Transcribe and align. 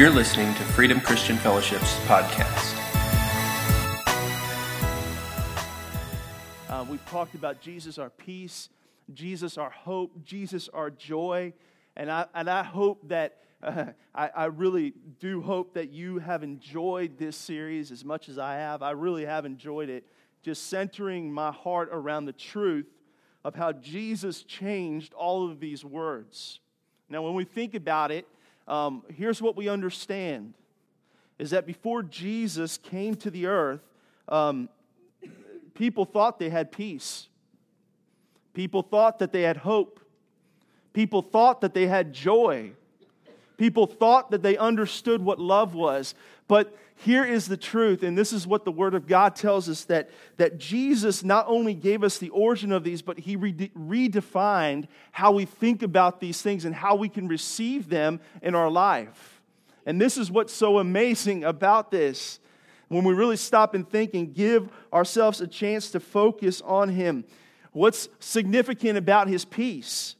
You're 0.00 0.08
listening 0.08 0.54
to 0.54 0.62
Freedom 0.62 0.98
Christian 0.98 1.36
Fellowship's 1.36 1.92
podcast. 2.06 2.74
Uh, 6.70 6.86
we've 6.88 7.04
talked 7.04 7.34
about 7.34 7.60
Jesus, 7.60 7.98
our 7.98 8.08
peace, 8.08 8.70
Jesus, 9.12 9.58
our 9.58 9.68
hope, 9.68 10.24
Jesus, 10.24 10.70
our 10.70 10.88
joy. 10.88 11.52
And 11.98 12.10
I, 12.10 12.24
and 12.34 12.48
I 12.48 12.62
hope 12.62 13.10
that, 13.10 13.40
uh, 13.62 13.88
I, 14.14 14.30
I 14.34 14.44
really 14.46 14.94
do 15.18 15.42
hope 15.42 15.74
that 15.74 15.90
you 15.90 16.18
have 16.18 16.42
enjoyed 16.42 17.18
this 17.18 17.36
series 17.36 17.90
as 17.90 18.02
much 18.02 18.30
as 18.30 18.38
I 18.38 18.54
have. 18.54 18.82
I 18.82 18.92
really 18.92 19.26
have 19.26 19.44
enjoyed 19.44 19.90
it, 19.90 20.06
just 20.42 20.68
centering 20.68 21.30
my 21.30 21.52
heart 21.52 21.90
around 21.92 22.24
the 22.24 22.32
truth 22.32 22.88
of 23.44 23.54
how 23.54 23.72
Jesus 23.72 24.44
changed 24.44 25.12
all 25.12 25.50
of 25.50 25.60
these 25.60 25.84
words. 25.84 26.60
Now, 27.10 27.20
when 27.20 27.34
we 27.34 27.44
think 27.44 27.74
about 27.74 28.10
it, 28.10 28.26
um, 28.70 29.02
here's 29.14 29.42
what 29.42 29.56
we 29.56 29.68
understand 29.68 30.54
is 31.38 31.50
that 31.50 31.66
before 31.66 32.02
Jesus 32.02 32.78
came 32.78 33.16
to 33.16 33.30
the 33.30 33.46
earth, 33.46 33.80
um, 34.28 34.68
people 35.74 36.04
thought 36.04 36.38
they 36.38 36.50
had 36.50 36.70
peace. 36.70 37.28
People 38.54 38.82
thought 38.82 39.18
that 39.18 39.32
they 39.32 39.42
had 39.42 39.56
hope. 39.56 40.00
People 40.92 41.20
thought 41.20 41.62
that 41.62 41.74
they 41.74 41.86
had 41.86 42.12
joy. 42.12 42.72
People 43.56 43.86
thought 43.86 44.30
that 44.30 44.42
they 44.42 44.56
understood 44.56 45.22
what 45.22 45.40
love 45.40 45.74
was. 45.74 46.14
But 46.46 46.76
here 47.02 47.24
is 47.24 47.48
the 47.48 47.56
truth, 47.56 48.02
and 48.02 48.16
this 48.16 48.30
is 48.30 48.46
what 48.46 48.66
the 48.66 48.72
Word 48.72 48.94
of 48.94 49.06
God 49.06 49.34
tells 49.34 49.70
us 49.70 49.84
that, 49.84 50.10
that 50.36 50.58
Jesus 50.58 51.24
not 51.24 51.46
only 51.48 51.72
gave 51.72 52.04
us 52.04 52.18
the 52.18 52.28
origin 52.28 52.72
of 52.72 52.84
these, 52.84 53.00
but 53.00 53.18
He 53.18 53.38
redefined 53.38 54.86
how 55.10 55.32
we 55.32 55.46
think 55.46 55.82
about 55.82 56.20
these 56.20 56.42
things 56.42 56.66
and 56.66 56.74
how 56.74 56.96
we 56.96 57.08
can 57.08 57.26
receive 57.26 57.88
them 57.88 58.20
in 58.42 58.54
our 58.54 58.70
life. 58.70 59.40
And 59.86 59.98
this 59.98 60.18
is 60.18 60.30
what's 60.30 60.52
so 60.52 60.78
amazing 60.78 61.42
about 61.42 61.90
this. 61.90 62.38
When 62.88 63.04
we 63.04 63.14
really 63.14 63.38
stop 63.38 63.72
and 63.72 63.88
think 63.88 64.12
and 64.12 64.34
give 64.34 64.68
ourselves 64.92 65.40
a 65.40 65.46
chance 65.46 65.90
to 65.92 66.00
focus 66.00 66.60
on 66.60 66.90
Him. 66.90 67.24
What's 67.72 68.10
significant 68.18 68.98
about 68.98 69.26
His 69.26 69.46
peace? 69.46 70.16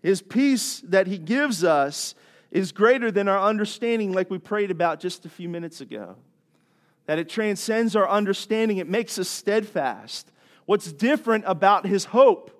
His 0.00 0.22
peace 0.22 0.80
that 0.84 1.08
He 1.08 1.18
gives 1.18 1.64
us 1.64 2.14
is 2.50 2.72
greater 2.72 3.10
than 3.10 3.28
our 3.28 3.40
understanding, 3.40 4.12
like 4.12 4.30
we 4.30 4.38
prayed 4.38 4.70
about 4.70 5.00
just 5.00 5.24
a 5.26 5.28
few 5.28 5.48
minutes 5.48 5.80
ago. 5.80 6.16
That 7.06 7.18
it 7.18 7.28
transcends 7.28 7.96
our 7.96 8.08
understanding, 8.08 8.78
it 8.78 8.88
makes 8.88 9.18
us 9.18 9.28
steadfast. 9.28 10.30
What's 10.66 10.92
different 10.92 11.44
about 11.46 11.86
his 11.86 12.06
hope? 12.06 12.50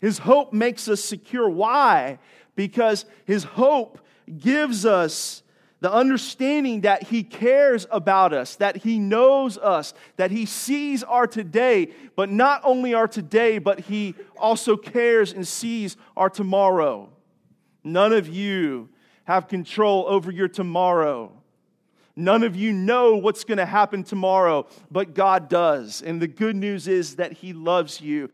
His 0.00 0.18
hope 0.18 0.52
makes 0.52 0.88
us 0.88 1.00
secure. 1.02 1.48
Why? 1.48 2.18
Because 2.56 3.04
his 3.24 3.44
hope 3.44 4.00
gives 4.38 4.84
us 4.84 5.42
the 5.82 5.92
understanding 5.92 6.82
that 6.82 7.02
He 7.02 7.24
cares 7.24 7.88
about 7.90 8.32
us, 8.32 8.54
that 8.56 8.76
He 8.76 9.00
knows 9.00 9.58
us, 9.58 9.94
that 10.16 10.30
He 10.30 10.46
sees 10.46 11.02
our 11.02 11.26
today, 11.26 11.92
but 12.14 12.30
not 12.30 12.60
only 12.62 12.94
our 12.94 13.08
today, 13.08 13.58
but 13.58 13.80
He 13.80 14.14
also 14.36 14.76
cares 14.76 15.32
and 15.32 15.46
sees 15.46 15.96
our 16.16 16.30
tomorrow. 16.30 17.10
None 17.82 18.12
of 18.12 18.28
you 18.28 18.90
have 19.24 19.48
control 19.48 20.04
over 20.08 20.30
your 20.30 20.48
tomorrow. 20.48 21.32
None 22.14 22.42
of 22.42 22.54
you 22.56 22.72
know 22.72 23.16
what's 23.16 23.44
going 23.44 23.58
to 23.58 23.66
happen 23.66 24.02
tomorrow, 24.02 24.66
but 24.90 25.14
God 25.14 25.48
does. 25.48 26.02
And 26.02 26.20
the 26.20 26.28
good 26.28 26.56
news 26.56 26.86
is 26.88 27.16
that 27.16 27.32
He 27.32 27.52
loves 27.52 28.00
you. 28.00 28.30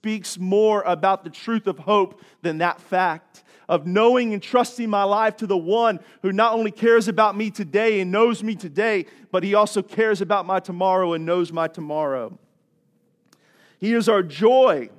Speaks 0.00 0.38
more 0.38 0.82
about 0.82 1.24
the 1.24 1.30
truth 1.30 1.66
of 1.66 1.78
hope 1.78 2.20
than 2.40 2.58
that 2.58 2.80
fact 2.80 3.44
of 3.68 3.86
knowing 3.86 4.32
and 4.32 4.42
trusting 4.42 4.90
my 4.90 5.04
life 5.04 5.36
to 5.36 5.46
the 5.46 5.56
one 5.56 6.00
who 6.22 6.32
not 6.32 6.52
only 6.52 6.70
cares 6.70 7.06
about 7.08 7.36
me 7.36 7.50
today 7.50 8.00
and 8.00 8.10
knows 8.10 8.42
me 8.42 8.54
today, 8.54 9.06
but 9.30 9.42
He 9.44 9.54
also 9.54 9.82
cares 9.82 10.20
about 10.20 10.46
my 10.46 10.58
tomorrow 10.58 11.12
and 11.12 11.24
knows 11.24 11.52
my 11.52 11.68
tomorrow. 11.68 12.38
He 13.78 13.94
is 13.94 14.08
our 14.08 14.22
joy. 14.22 14.90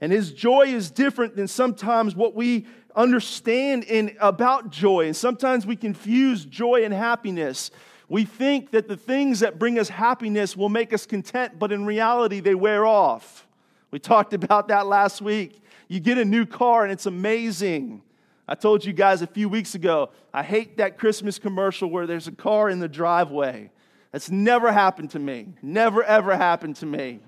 And 0.00 0.12
his 0.12 0.32
joy 0.32 0.66
is 0.66 0.90
different 0.90 1.36
than 1.36 1.48
sometimes 1.48 2.14
what 2.14 2.34
we 2.34 2.66
understand 2.94 3.84
in, 3.84 4.16
about 4.20 4.70
joy. 4.70 5.06
And 5.06 5.16
sometimes 5.16 5.66
we 5.66 5.76
confuse 5.76 6.44
joy 6.44 6.84
and 6.84 6.92
happiness. 6.92 7.70
We 8.08 8.24
think 8.24 8.70
that 8.70 8.88
the 8.88 8.96
things 8.96 9.40
that 9.40 9.58
bring 9.58 9.78
us 9.78 9.88
happiness 9.88 10.56
will 10.56 10.68
make 10.68 10.92
us 10.92 11.06
content, 11.06 11.58
but 11.58 11.72
in 11.72 11.84
reality, 11.84 12.40
they 12.40 12.54
wear 12.54 12.86
off. 12.86 13.46
We 13.90 13.98
talked 13.98 14.34
about 14.34 14.68
that 14.68 14.86
last 14.86 15.20
week. 15.20 15.62
You 15.88 16.00
get 16.00 16.18
a 16.18 16.24
new 16.24 16.46
car 16.46 16.82
and 16.84 16.92
it's 16.92 17.06
amazing. 17.06 18.02
I 18.46 18.54
told 18.54 18.84
you 18.84 18.92
guys 18.92 19.20
a 19.20 19.26
few 19.26 19.48
weeks 19.48 19.74
ago, 19.74 20.10
I 20.32 20.42
hate 20.42 20.78
that 20.78 20.98
Christmas 20.98 21.38
commercial 21.38 21.90
where 21.90 22.06
there's 22.06 22.28
a 22.28 22.32
car 22.32 22.70
in 22.70 22.78
the 22.80 22.88
driveway. 22.88 23.70
That's 24.10 24.30
never 24.30 24.72
happened 24.72 25.10
to 25.10 25.18
me. 25.18 25.48
Never, 25.60 26.02
ever 26.02 26.34
happened 26.34 26.76
to 26.76 26.86
me. 26.86 27.20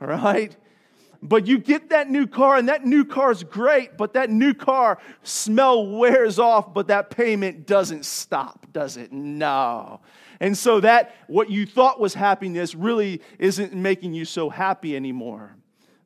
All 0.00 0.08
right? 0.08 0.56
But 1.22 1.46
you 1.46 1.58
get 1.58 1.90
that 1.90 2.08
new 2.08 2.26
car, 2.26 2.56
and 2.56 2.68
that 2.68 2.86
new 2.86 3.04
car 3.04 3.30
is 3.30 3.44
great, 3.44 3.98
but 3.98 4.14
that 4.14 4.30
new 4.30 4.54
car 4.54 4.98
smell 5.22 5.86
wears 5.86 6.38
off, 6.38 6.72
but 6.72 6.88
that 6.88 7.10
payment 7.10 7.66
doesn't 7.66 8.06
stop, 8.06 8.66
does 8.72 8.96
it? 8.96 9.12
No. 9.12 10.00
And 10.40 10.56
so 10.56 10.80
that 10.80 11.14
what 11.26 11.50
you 11.50 11.66
thought 11.66 12.00
was 12.00 12.14
happiness 12.14 12.74
really 12.74 13.20
isn't 13.38 13.74
making 13.74 14.14
you 14.14 14.24
so 14.24 14.48
happy 14.48 14.96
anymore. 14.96 15.54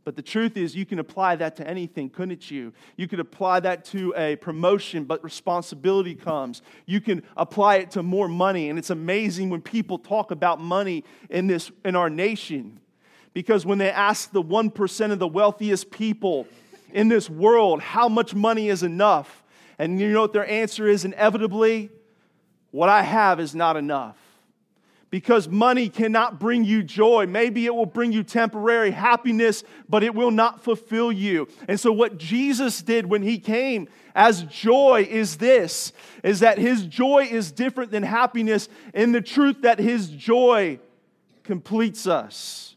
But 0.04 0.16
the 0.16 0.22
truth 0.22 0.56
is, 0.56 0.76
you 0.76 0.84
can 0.84 0.98
apply 0.98 1.36
that 1.36 1.56
to 1.56 1.66
anything, 1.66 2.10
couldn't 2.10 2.50
you? 2.50 2.74
You 2.96 3.08
could 3.08 3.20
apply 3.20 3.60
that 3.60 3.84
to 3.86 4.12
a 4.16 4.36
promotion, 4.36 5.04
but 5.04 5.24
responsibility 5.24 6.14
comes. 6.14 6.60
You 6.84 7.00
can 7.00 7.22
apply 7.36 7.76
it 7.76 7.92
to 7.92 8.02
more 8.02 8.28
money. 8.28 8.68
And 8.68 8.78
it's 8.78 8.90
amazing 8.90 9.48
when 9.48 9.62
people 9.62 9.98
talk 9.98 10.30
about 10.30 10.60
money 10.60 11.04
in, 11.30 11.46
this, 11.46 11.70
in 11.84 11.96
our 11.96 12.10
nation. 12.10 12.80
Because 13.34 13.66
when 13.66 13.78
they 13.78 13.90
ask 13.90 14.30
the 14.30 14.42
1% 14.42 15.12
of 15.12 15.18
the 15.18 15.28
wealthiest 15.28 15.90
people 15.90 16.46
in 16.92 17.08
this 17.08 17.28
world 17.28 17.82
how 17.82 18.08
much 18.08 18.34
money 18.34 18.68
is 18.68 18.82
enough, 18.82 19.42
and 19.78 20.00
you 20.00 20.12
know 20.12 20.22
what 20.22 20.32
their 20.32 20.48
answer 20.48 20.86
is 20.86 21.04
inevitably? 21.04 21.90
What 22.70 22.88
I 22.88 23.02
have 23.02 23.40
is 23.40 23.54
not 23.54 23.76
enough. 23.76 24.16
Because 25.10 25.46
money 25.48 25.88
cannot 25.88 26.40
bring 26.40 26.64
you 26.64 26.82
joy. 26.82 27.26
Maybe 27.26 27.66
it 27.66 27.74
will 27.74 27.86
bring 27.86 28.12
you 28.12 28.24
temporary 28.24 28.90
happiness, 28.90 29.62
but 29.88 30.02
it 30.02 30.12
will 30.12 30.32
not 30.32 30.64
fulfill 30.64 31.12
you. 31.12 31.46
And 31.68 31.78
so, 31.78 31.92
what 31.92 32.18
Jesus 32.18 32.82
did 32.82 33.06
when 33.06 33.22
he 33.22 33.38
came 33.38 33.88
as 34.16 34.42
joy 34.42 35.06
is 35.08 35.36
this 35.36 35.92
is 36.24 36.40
that 36.40 36.58
his 36.58 36.84
joy 36.84 37.28
is 37.30 37.52
different 37.52 37.92
than 37.92 38.02
happiness 38.02 38.68
in 38.92 39.12
the 39.12 39.20
truth 39.20 39.62
that 39.62 39.78
his 39.78 40.08
joy 40.08 40.80
completes 41.44 42.08
us. 42.08 42.73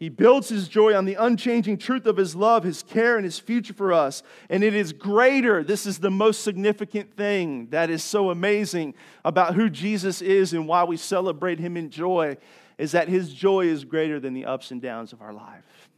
He 0.00 0.08
builds 0.08 0.48
his 0.48 0.66
joy 0.66 0.96
on 0.96 1.04
the 1.04 1.16
unchanging 1.16 1.76
truth 1.76 2.06
of 2.06 2.16
his 2.16 2.34
love, 2.34 2.64
his 2.64 2.82
care, 2.82 3.16
and 3.16 3.24
his 3.24 3.38
future 3.38 3.74
for 3.74 3.92
us. 3.92 4.22
And 4.48 4.64
it 4.64 4.74
is 4.74 4.94
greater. 4.94 5.62
This 5.62 5.84
is 5.84 5.98
the 5.98 6.10
most 6.10 6.42
significant 6.42 7.14
thing 7.14 7.66
that 7.68 7.90
is 7.90 8.02
so 8.02 8.30
amazing 8.30 8.94
about 9.26 9.54
who 9.54 9.68
Jesus 9.68 10.22
is 10.22 10.54
and 10.54 10.66
why 10.66 10.84
we 10.84 10.96
celebrate 10.96 11.58
him 11.58 11.76
in 11.76 11.90
joy 11.90 12.38
is 12.78 12.92
that 12.92 13.08
his 13.08 13.34
joy 13.34 13.66
is 13.66 13.84
greater 13.84 14.18
than 14.18 14.32
the 14.32 14.46
ups 14.46 14.70
and 14.70 14.80
downs 14.80 15.12
of 15.12 15.20
our 15.20 15.34
life. 15.34 15.90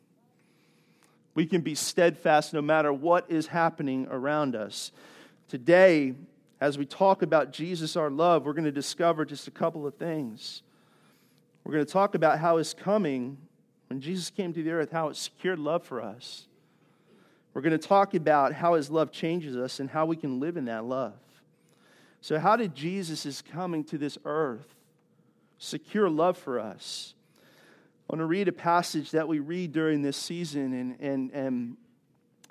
We 1.36 1.46
can 1.46 1.60
be 1.60 1.76
steadfast 1.76 2.52
no 2.52 2.60
matter 2.60 2.92
what 2.92 3.30
is 3.30 3.46
happening 3.46 4.08
around 4.10 4.56
us. 4.56 4.90
Today, 5.46 6.14
as 6.60 6.76
we 6.76 6.86
talk 6.86 7.22
about 7.22 7.52
Jesus, 7.52 7.94
our 7.94 8.10
love, 8.10 8.46
we're 8.46 8.52
going 8.52 8.64
to 8.64 8.72
discover 8.72 9.24
just 9.24 9.46
a 9.46 9.52
couple 9.52 9.86
of 9.86 9.94
things. 9.94 10.62
We're 11.62 11.74
going 11.74 11.86
to 11.86 11.92
talk 11.92 12.16
about 12.16 12.40
how 12.40 12.56
his 12.56 12.74
coming 12.74 13.38
when 13.92 14.00
Jesus 14.00 14.30
came 14.30 14.54
to 14.54 14.62
the 14.62 14.70
earth, 14.70 14.90
how 14.90 15.08
it 15.08 15.16
secured 15.16 15.58
love 15.58 15.84
for 15.84 16.00
us. 16.00 16.46
We're 17.52 17.60
going 17.60 17.78
to 17.78 17.86
talk 17.86 18.14
about 18.14 18.54
how 18.54 18.72
his 18.72 18.88
love 18.88 19.12
changes 19.12 19.54
us 19.54 19.80
and 19.80 19.90
how 19.90 20.06
we 20.06 20.16
can 20.16 20.40
live 20.40 20.56
in 20.56 20.64
that 20.64 20.86
love. 20.86 21.12
So, 22.22 22.38
how 22.38 22.56
did 22.56 22.74
Jesus' 22.74 23.42
coming 23.42 23.84
to 23.84 23.98
this 23.98 24.16
earth 24.24 24.74
secure 25.58 26.08
love 26.08 26.38
for 26.38 26.58
us? 26.58 27.12
I 28.08 28.14
want 28.14 28.20
to 28.20 28.24
read 28.24 28.48
a 28.48 28.52
passage 28.52 29.10
that 29.10 29.28
we 29.28 29.40
read 29.40 29.72
during 29.72 30.00
this 30.00 30.16
season, 30.16 30.72
and, 30.72 30.96
and, 30.98 31.30
and 31.32 31.76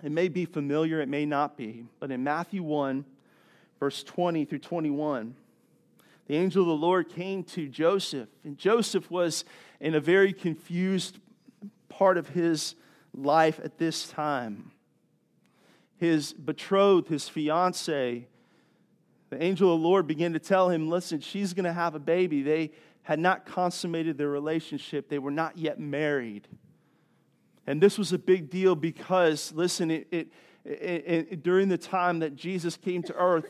it 0.04 0.12
may 0.12 0.28
be 0.28 0.46
familiar, 0.46 1.02
it 1.02 1.10
may 1.10 1.26
not 1.26 1.58
be, 1.58 1.86
but 2.00 2.12
in 2.12 2.24
Matthew 2.24 2.62
1, 2.62 3.04
verse 3.80 4.04
20 4.04 4.46
through 4.46 4.60
21, 4.60 5.34
the 6.28 6.36
angel 6.36 6.62
of 6.62 6.68
the 6.68 6.76
Lord 6.76 7.10
came 7.10 7.44
to 7.46 7.68
Joseph, 7.68 8.30
and 8.44 8.60
Joseph 8.60 9.10
was 9.10 9.44
in 9.82 9.96
a 9.96 10.00
very 10.00 10.32
confused 10.32 11.18
part 11.92 12.18
of 12.18 12.30
his 12.30 12.76
life 13.14 13.60
at 13.64 13.78
this 13.78 14.08
time. 14.08 14.72
His 15.98 16.34
betrothed, 16.34 17.10
his 17.10 17.30
fiance, 17.30 18.28
the 19.30 19.44
angel 19.44 19.74
of 19.74 19.80
the 19.80 19.88
Lord 19.88 20.08
began 20.08 20.34
to 20.34 20.40
tell 20.40 20.70
him, 20.70 20.90
Listen, 20.90 21.20
she's 21.20 21.54
going 21.54 21.66
to 21.66 21.74
have 21.74 21.94
a 21.94 22.00
baby. 22.00 22.42
They 22.42 22.72
had 23.04 23.20
not 23.20 23.46
consummated 23.46 24.18
their 24.18 24.30
relationship, 24.30 25.10
they 25.10 25.20
were 25.20 25.32
not 25.32 25.58
yet 25.58 25.80
married. 25.80 26.48
And 27.68 27.82
this 27.82 27.98
was 27.98 28.12
a 28.12 28.18
big 28.18 28.50
deal 28.50 28.76
because, 28.76 29.52
listen, 29.54 29.92
it, 29.92 30.08
it, 30.12 30.28
it, 30.66 31.44
during 31.44 31.70
the 31.70 31.78
time 31.78 32.20
that 32.20 32.36
Jesus 32.36 32.76
came 32.76 33.04
to 33.04 33.14
earth, 33.16 33.46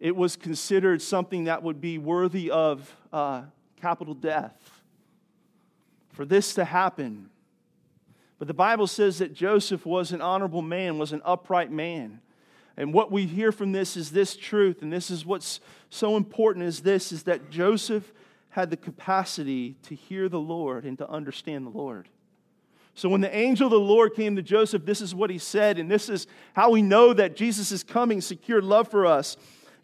it 0.00 0.14
was 0.14 0.36
considered 0.36 1.00
something 1.00 1.44
that 1.44 1.62
would 1.62 1.80
be 1.80 1.98
worthy 1.98 2.50
of 2.50 2.94
uh, 3.12 3.42
capital 3.80 4.14
death. 4.14 4.82
For 6.10 6.24
this 6.24 6.54
to 6.54 6.64
happen, 6.64 7.30
but 8.38 8.48
the 8.48 8.54
Bible 8.54 8.86
says 8.86 9.18
that 9.18 9.32
Joseph 9.32 9.86
was 9.86 10.12
an 10.12 10.20
honorable 10.20 10.62
man, 10.62 10.98
was 10.98 11.12
an 11.12 11.22
upright 11.24 11.70
man. 11.70 12.20
And 12.76 12.92
what 12.92 13.10
we 13.10 13.26
hear 13.26 13.52
from 13.52 13.72
this 13.72 13.96
is 13.96 14.10
this 14.10 14.36
truth, 14.36 14.82
and 14.82 14.92
this 14.92 15.10
is 15.10 15.24
what's 15.24 15.60
so 15.88 16.16
important 16.16 16.66
is 16.66 16.80
this 16.80 17.12
is 17.12 17.22
that 17.22 17.50
Joseph 17.50 18.12
had 18.50 18.70
the 18.70 18.76
capacity 18.76 19.76
to 19.82 19.94
hear 19.94 20.28
the 20.28 20.40
Lord 20.40 20.84
and 20.84 20.98
to 20.98 21.08
understand 21.08 21.66
the 21.66 21.70
Lord. 21.70 22.08
So 22.94 23.10
when 23.10 23.20
the 23.20 23.34
angel 23.34 23.66
of 23.66 23.72
the 23.72 23.78
Lord 23.78 24.14
came 24.14 24.36
to 24.36 24.42
Joseph, 24.42 24.86
this 24.86 25.02
is 25.02 25.14
what 25.14 25.28
he 25.28 25.38
said, 25.38 25.78
and 25.78 25.90
this 25.90 26.08
is 26.08 26.26
how 26.54 26.70
we 26.70 26.80
know 26.80 27.12
that 27.12 27.36
Jesus 27.36 27.70
is 27.70 27.82
coming, 27.82 28.22
secured 28.22 28.64
love 28.64 28.88
for 28.88 29.06
us. 29.06 29.36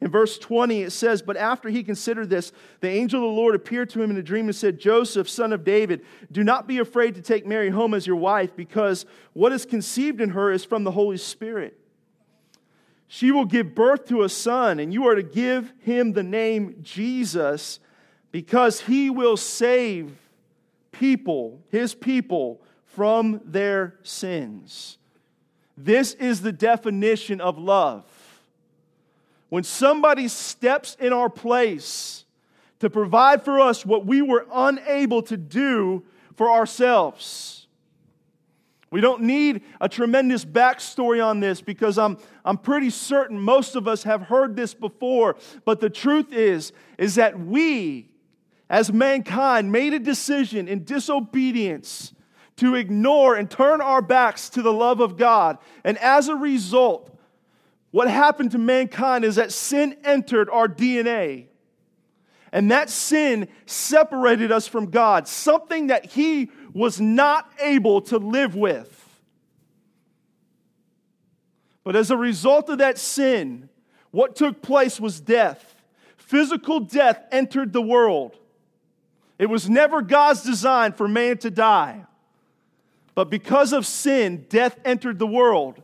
In 0.02 0.10
verse 0.10 0.36
20, 0.36 0.82
it 0.82 0.90
says, 0.90 1.22
But 1.22 1.36
after 1.36 1.68
he 1.68 1.84
considered 1.84 2.28
this, 2.28 2.50
the 2.80 2.88
angel 2.88 3.20
of 3.20 3.32
the 3.32 3.40
Lord 3.40 3.54
appeared 3.54 3.88
to 3.90 4.02
him 4.02 4.10
in 4.10 4.16
a 4.16 4.22
dream 4.22 4.46
and 4.46 4.56
said, 4.56 4.80
Joseph, 4.80 5.28
son 5.28 5.52
of 5.52 5.62
David, 5.62 6.04
do 6.32 6.42
not 6.42 6.66
be 6.66 6.78
afraid 6.78 7.14
to 7.14 7.22
take 7.22 7.46
Mary 7.46 7.70
home 7.70 7.94
as 7.94 8.04
your 8.04 8.16
wife, 8.16 8.56
because 8.56 9.06
what 9.32 9.52
is 9.52 9.64
conceived 9.64 10.20
in 10.20 10.30
her 10.30 10.50
is 10.50 10.64
from 10.64 10.82
the 10.82 10.90
Holy 10.90 11.18
Spirit. 11.18 11.78
She 13.06 13.30
will 13.30 13.44
give 13.44 13.76
birth 13.76 14.06
to 14.06 14.24
a 14.24 14.28
son, 14.28 14.80
and 14.80 14.92
you 14.92 15.06
are 15.06 15.14
to 15.14 15.22
give 15.22 15.72
him 15.78 16.14
the 16.14 16.24
name 16.24 16.80
Jesus, 16.82 17.78
because 18.32 18.80
he 18.80 19.08
will 19.08 19.36
save 19.36 20.16
people, 20.90 21.62
his 21.70 21.94
people, 21.94 22.60
from 22.86 23.40
their 23.44 23.94
sins. 24.02 24.98
This 25.76 26.14
is 26.14 26.40
the 26.40 26.50
definition 26.50 27.40
of 27.40 27.56
love. 27.56 28.04
When 29.52 29.64
somebody 29.64 30.28
steps 30.28 30.96
in 30.98 31.12
our 31.12 31.28
place 31.28 32.24
to 32.78 32.88
provide 32.88 33.44
for 33.44 33.60
us 33.60 33.84
what 33.84 34.06
we 34.06 34.22
were 34.22 34.46
unable 34.50 35.20
to 35.24 35.36
do 35.36 36.04
for 36.36 36.50
ourselves. 36.50 37.66
We 38.90 39.02
don't 39.02 39.24
need 39.24 39.60
a 39.78 39.90
tremendous 39.90 40.46
backstory 40.46 41.22
on 41.22 41.40
this 41.40 41.60
because 41.60 41.98
I'm, 41.98 42.16
I'm 42.46 42.56
pretty 42.56 42.88
certain 42.88 43.38
most 43.38 43.76
of 43.76 43.86
us 43.86 44.04
have 44.04 44.22
heard 44.22 44.56
this 44.56 44.72
before. 44.72 45.36
But 45.66 45.80
the 45.80 45.90
truth 45.90 46.32
is, 46.32 46.72
is 46.96 47.16
that 47.16 47.38
we, 47.38 48.08
as 48.70 48.90
mankind, 48.90 49.70
made 49.70 49.92
a 49.92 49.98
decision 49.98 50.66
in 50.66 50.84
disobedience 50.84 52.14
to 52.56 52.74
ignore 52.74 53.34
and 53.34 53.50
turn 53.50 53.82
our 53.82 54.00
backs 54.00 54.48
to 54.48 54.62
the 54.62 54.72
love 54.72 55.00
of 55.00 55.18
God. 55.18 55.58
And 55.84 55.98
as 55.98 56.28
a 56.28 56.36
result, 56.36 57.11
what 57.92 58.08
happened 58.08 58.50
to 58.52 58.58
mankind 58.58 59.24
is 59.24 59.36
that 59.36 59.52
sin 59.52 59.96
entered 60.02 60.50
our 60.50 60.66
DNA. 60.66 61.46
And 62.50 62.70
that 62.70 62.90
sin 62.90 63.48
separated 63.66 64.50
us 64.50 64.66
from 64.66 64.90
God, 64.90 65.28
something 65.28 65.86
that 65.86 66.06
He 66.06 66.50
was 66.74 67.00
not 67.00 67.50
able 67.60 68.00
to 68.02 68.18
live 68.18 68.56
with. 68.56 68.98
But 71.84 71.94
as 71.94 72.10
a 72.10 72.16
result 72.16 72.68
of 72.70 72.78
that 72.78 72.98
sin, 72.98 73.68
what 74.10 74.36
took 74.36 74.62
place 74.62 74.98
was 74.98 75.20
death. 75.20 75.74
Physical 76.16 76.80
death 76.80 77.22
entered 77.30 77.72
the 77.72 77.82
world. 77.82 78.36
It 79.38 79.46
was 79.46 79.68
never 79.68 80.00
God's 80.00 80.42
design 80.42 80.92
for 80.92 81.08
man 81.08 81.38
to 81.38 81.50
die. 81.50 82.06
But 83.14 83.28
because 83.28 83.72
of 83.74 83.84
sin, 83.84 84.46
death 84.48 84.78
entered 84.84 85.18
the 85.18 85.26
world. 85.26 85.82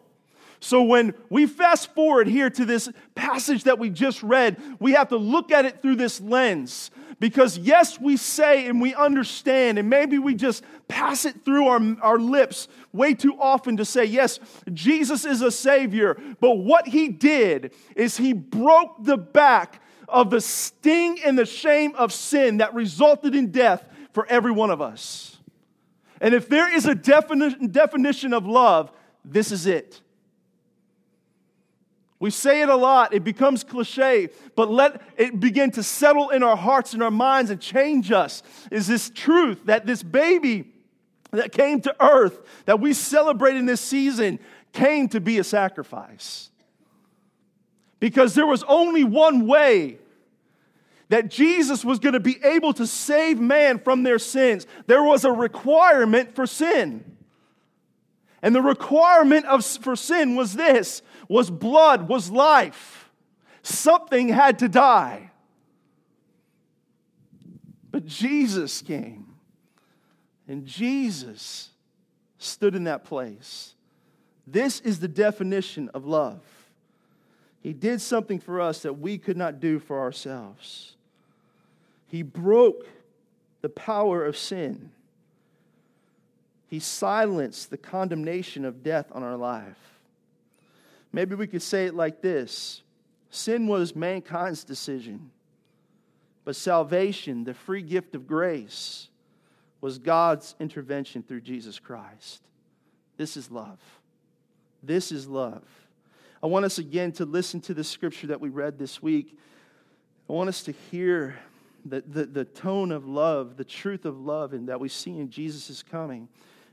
So 0.61 0.83
when 0.83 1.15
we 1.31 1.47
fast 1.47 1.95
forward 1.95 2.27
here 2.27 2.51
to 2.51 2.65
this 2.65 2.89
passage 3.15 3.65
that 3.65 3.79
we 3.79 3.91
just 3.91 4.23
read, 4.23 4.61
we 4.81 4.93
have 4.93 5.09
to 5.09 5.17
look 5.17 5.53
at 5.53 5.65
it 5.65 5.83
through 5.83 5.97
this 5.97 6.21
lens. 6.21 6.91
Because 7.21 7.59
yes, 7.59 8.01
we 8.01 8.17
say 8.17 8.67
and 8.67 8.81
we 8.81 8.95
understand, 8.95 9.79
and 9.79 9.91
maybe 9.91 10.19
we 10.19 10.35
just 10.35 10.63
pass 10.87 11.25
it 11.25 11.45
through 11.45 11.67
our, 11.67 11.81
our 12.01 12.19
lips 12.19 12.69
way 12.93 13.15
too 13.15 13.37
often 13.41 13.77
to 13.77 13.85
say, 13.85 14.05
yes, 14.05 14.39
Jesus 14.73 15.25
is 15.25 15.43
a 15.43 15.51
Savior. 15.51 16.17
But 16.41 16.59
what 16.59 16.89
He 16.89 17.09
did 17.09 17.73
is 17.97 18.17
He 18.17 18.33
broke 18.33 19.03
the 19.03 19.17
back 19.17 19.83
of 20.09 20.31
the 20.31 20.41
sting 20.41 21.19
and 21.25 21.39
the 21.39 21.47
shame 21.47 21.95
of 21.97 22.13
sin 22.13 22.59
that 22.59 22.75
resulted 22.75 23.35
in 23.35 23.51
death 23.51 23.85
for 24.13 24.27
every 24.29 24.53
one 24.53 24.71
of 24.71 24.81
us. 24.81 25.37
And 26.21 26.35
if 26.35 26.49
there 26.49 26.75
is 26.75 26.87
a 26.87 26.95
defini- 26.95 27.71
definition 27.71 28.33
of 28.33 28.47
love, 28.47 28.91
this 29.25 29.53
is 29.53 29.67
it. 29.67 30.01
We 32.21 32.31
say 32.31 32.63
it 32.63 32.69
a 32.69 32.77
lot, 32.77 33.15
it 33.15 33.23
becomes 33.23 33.63
cliche, 33.63 34.31
but 34.57 34.71
let 34.71 35.03
it 35.17 35.39
begin 35.39 35.71
to 35.73 35.83
settle 35.85 36.31
in 36.31 36.43
our 36.43 36.57
hearts 36.57 36.93
and 36.93 37.03
our 37.03 37.13
minds 37.13 37.51
and 37.51 37.61
change 37.61 38.11
us. 38.11 38.43
Is 38.73 38.89
this 38.89 39.11
truth 39.11 39.67
that 39.67 39.87
this 39.87 40.03
baby 40.03 40.73
that 41.31 41.53
came 41.53 41.81
to 41.83 41.95
earth, 42.01 42.41
that 42.65 42.81
we 42.81 42.93
celebrate 42.93 43.57
in 43.57 43.67
this 43.67 43.81
season, 43.81 44.41
came 44.73 45.09
to 45.11 45.21
be 45.21 45.39
a 45.39 45.45
sacrifice? 45.45 46.51
Because 48.01 48.35
there 48.35 48.47
was 48.47 48.65
only 48.65 49.05
one 49.05 49.47
way 49.47 49.99
that 51.09 51.29
Jesus 51.29 51.85
was 51.85 52.01
going 52.01 52.13
to 52.15 52.21
be 52.21 52.39
able 52.45 52.73
to 52.75 52.87
save 52.87 53.41
man 53.41 53.79
from 53.79 54.03
their 54.03 54.19
sins. 54.19 54.67
There 54.87 55.03
was 55.03 55.25
a 55.25 55.33
requirement 55.33 56.35
for 56.35 56.47
sin. 56.47 57.17
And 58.43 58.55
the 58.55 58.63
requirement 58.63 59.47
of, 59.47 59.65
for 59.65 59.97
sin 59.97 60.37
was 60.37 60.55
this 60.55 61.03
was 61.29 61.51
blood, 61.51 62.09
was 62.09 62.31
life. 62.31 63.11
Something 63.63 64.29
had 64.29 64.59
to 64.61 64.69
die. 64.69 65.31
But 67.91 68.07
Jesus 68.07 68.83
came, 68.83 69.35
and 70.47 70.67
Jesus 70.67 71.71
stood 72.39 72.75
in 72.75 72.85
that 72.85 73.05
place. 73.05 73.75
This 74.47 74.81
is 74.81 75.01
the 75.01 75.09
definition 75.09 75.91
of 75.93 76.07
love. 76.07 76.41
He 77.61 77.73
did 77.73 78.01
something 78.01 78.39
for 78.39 78.61
us 78.61 78.83
that 78.83 78.99
we 78.99 79.19
could 79.19 79.37
not 79.37 79.61
do 79.61 79.79
for 79.79 79.99
ourselves. 79.99 80.95
He 82.07 82.23
broke 82.23 82.87
the 83.61 83.69
power 83.69 84.25
of 84.25 84.37
sin. 84.37 84.91
He 86.69 86.79
silenced 86.79 87.71
the 87.71 87.77
condemnation 87.77 88.65
of 88.65 88.83
death 88.83 89.07
on 89.13 89.23
our 89.23 89.37
life. 89.37 89.98
Maybe 91.13 91.35
we 91.35 91.47
could 91.47 91.63
say 91.63 91.87
it 91.87 91.95
like 91.95 92.21
this 92.21 92.83
Sin 93.31 93.67
was 93.67 93.95
mankind's 93.95 94.65
decision, 94.65 95.31
but 96.45 96.57
salvation, 96.57 97.45
the 97.45 97.55
free 97.55 97.83
gift 97.83 98.15
of 98.15 98.27
grace, 98.27 99.09
was 99.81 99.99
God's 99.99 100.55
intervention 100.59 101.23
through 101.23 101.43
Jesus 101.43 101.79
Christ. 101.79 102.43
This 103.17 103.37
is 103.37 103.51
love. 103.51 103.79
This 104.83 105.13
is 105.13 105.27
love. 105.27 105.65
I 106.43 106.47
want 106.47 106.65
us 106.65 106.79
again 106.79 107.13
to 107.13 107.25
listen 107.25 107.61
to 107.63 107.75
the 107.75 107.83
scripture 107.85 108.29
that 108.29 108.41
we 108.41 108.49
read 108.49 108.79
this 108.79 109.03
week. 109.03 109.37
I 110.29 110.33
want 110.33 110.49
us 110.49 110.63
to 110.65 110.73
hear 110.91 111.37
the, 111.85 112.03
the, 112.07 112.27
the 112.27 112.45
tone 112.45 112.93
of 112.93 113.07
love, 113.07 113.57
the 113.57 113.65
truth 113.65 114.05
of 114.05 114.21
love, 114.21 114.53
and 114.53 114.69
that 114.69 114.79
we 114.79 114.89
see 114.89 115.19
in 115.19 115.31
Jesus' 115.31 115.83
coming. 115.83 116.29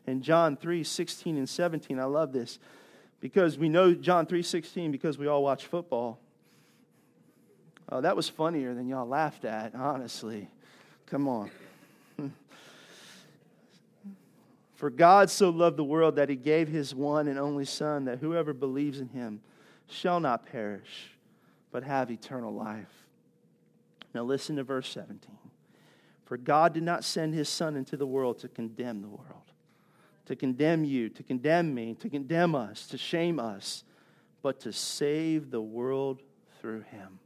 In 0.07 0.21
John 0.21 0.55
3 0.55 0.83
16 0.83 1.37
and 1.37 1.49
17, 1.49 1.99
I 1.99 2.03
love 2.03 2.31
this 2.31 2.59
because 3.19 3.57
we 3.57 3.69
know 3.69 3.93
John 3.93 4.25
3:16 4.25 4.91
because 4.91 5.17
we 5.17 5.27
all 5.27 5.43
watch 5.43 5.65
football. 5.65 6.19
Oh, 7.89 8.01
that 8.01 8.15
was 8.15 8.27
funnier 8.27 8.73
than 8.73 8.87
y'all 8.87 9.07
laughed 9.07 9.45
at, 9.45 9.75
honestly. 9.75 10.49
Come 11.05 11.27
on. 11.27 11.51
For 14.75 14.89
God 14.89 15.29
so 15.29 15.49
loved 15.49 15.77
the 15.77 15.83
world 15.83 16.15
that 16.15 16.29
he 16.29 16.35
gave 16.35 16.67
his 16.67 16.95
one 16.95 17.27
and 17.27 17.37
only 17.37 17.65
Son, 17.65 18.05
that 18.05 18.19
whoever 18.19 18.53
believes 18.53 18.99
in 18.99 19.09
him 19.09 19.41
shall 19.87 20.19
not 20.19 20.47
perish, 20.47 21.11
but 21.71 21.83
have 21.83 22.09
eternal 22.09 22.53
life. 22.53 23.05
Now 24.15 24.23
listen 24.23 24.55
to 24.55 24.63
verse 24.63 24.89
17. 24.89 25.19
For 26.25 26.37
God 26.37 26.73
did 26.73 26.83
not 26.83 27.03
send 27.03 27.35
his 27.35 27.47
Son 27.47 27.75
into 27.75 27.95
the 27.97 28.07
world 28.07 28.39
to 28.39 28.47
condemn 28.47 29.01
the 29.01 29.09
world 29.09 29.34
to 30.25 30.35
condemn 30.35 30.83
you, 30.83 31.09
to 31.09 31.23
condemn 31.23 31.73
me, 31.73 31.95
to 31.95 32.09
condemn 32.09 32.55
us, 32.55 32.87
to 32.87 32.97
shame 32.97 33.39
us, 33.39 33.83
but 34.41 34.59
to 34.61 34.73
save 34.73 35.51
the 35.51 35.61
world 35.61 36.21
through 36.59 36.81
him. 36.81 37.19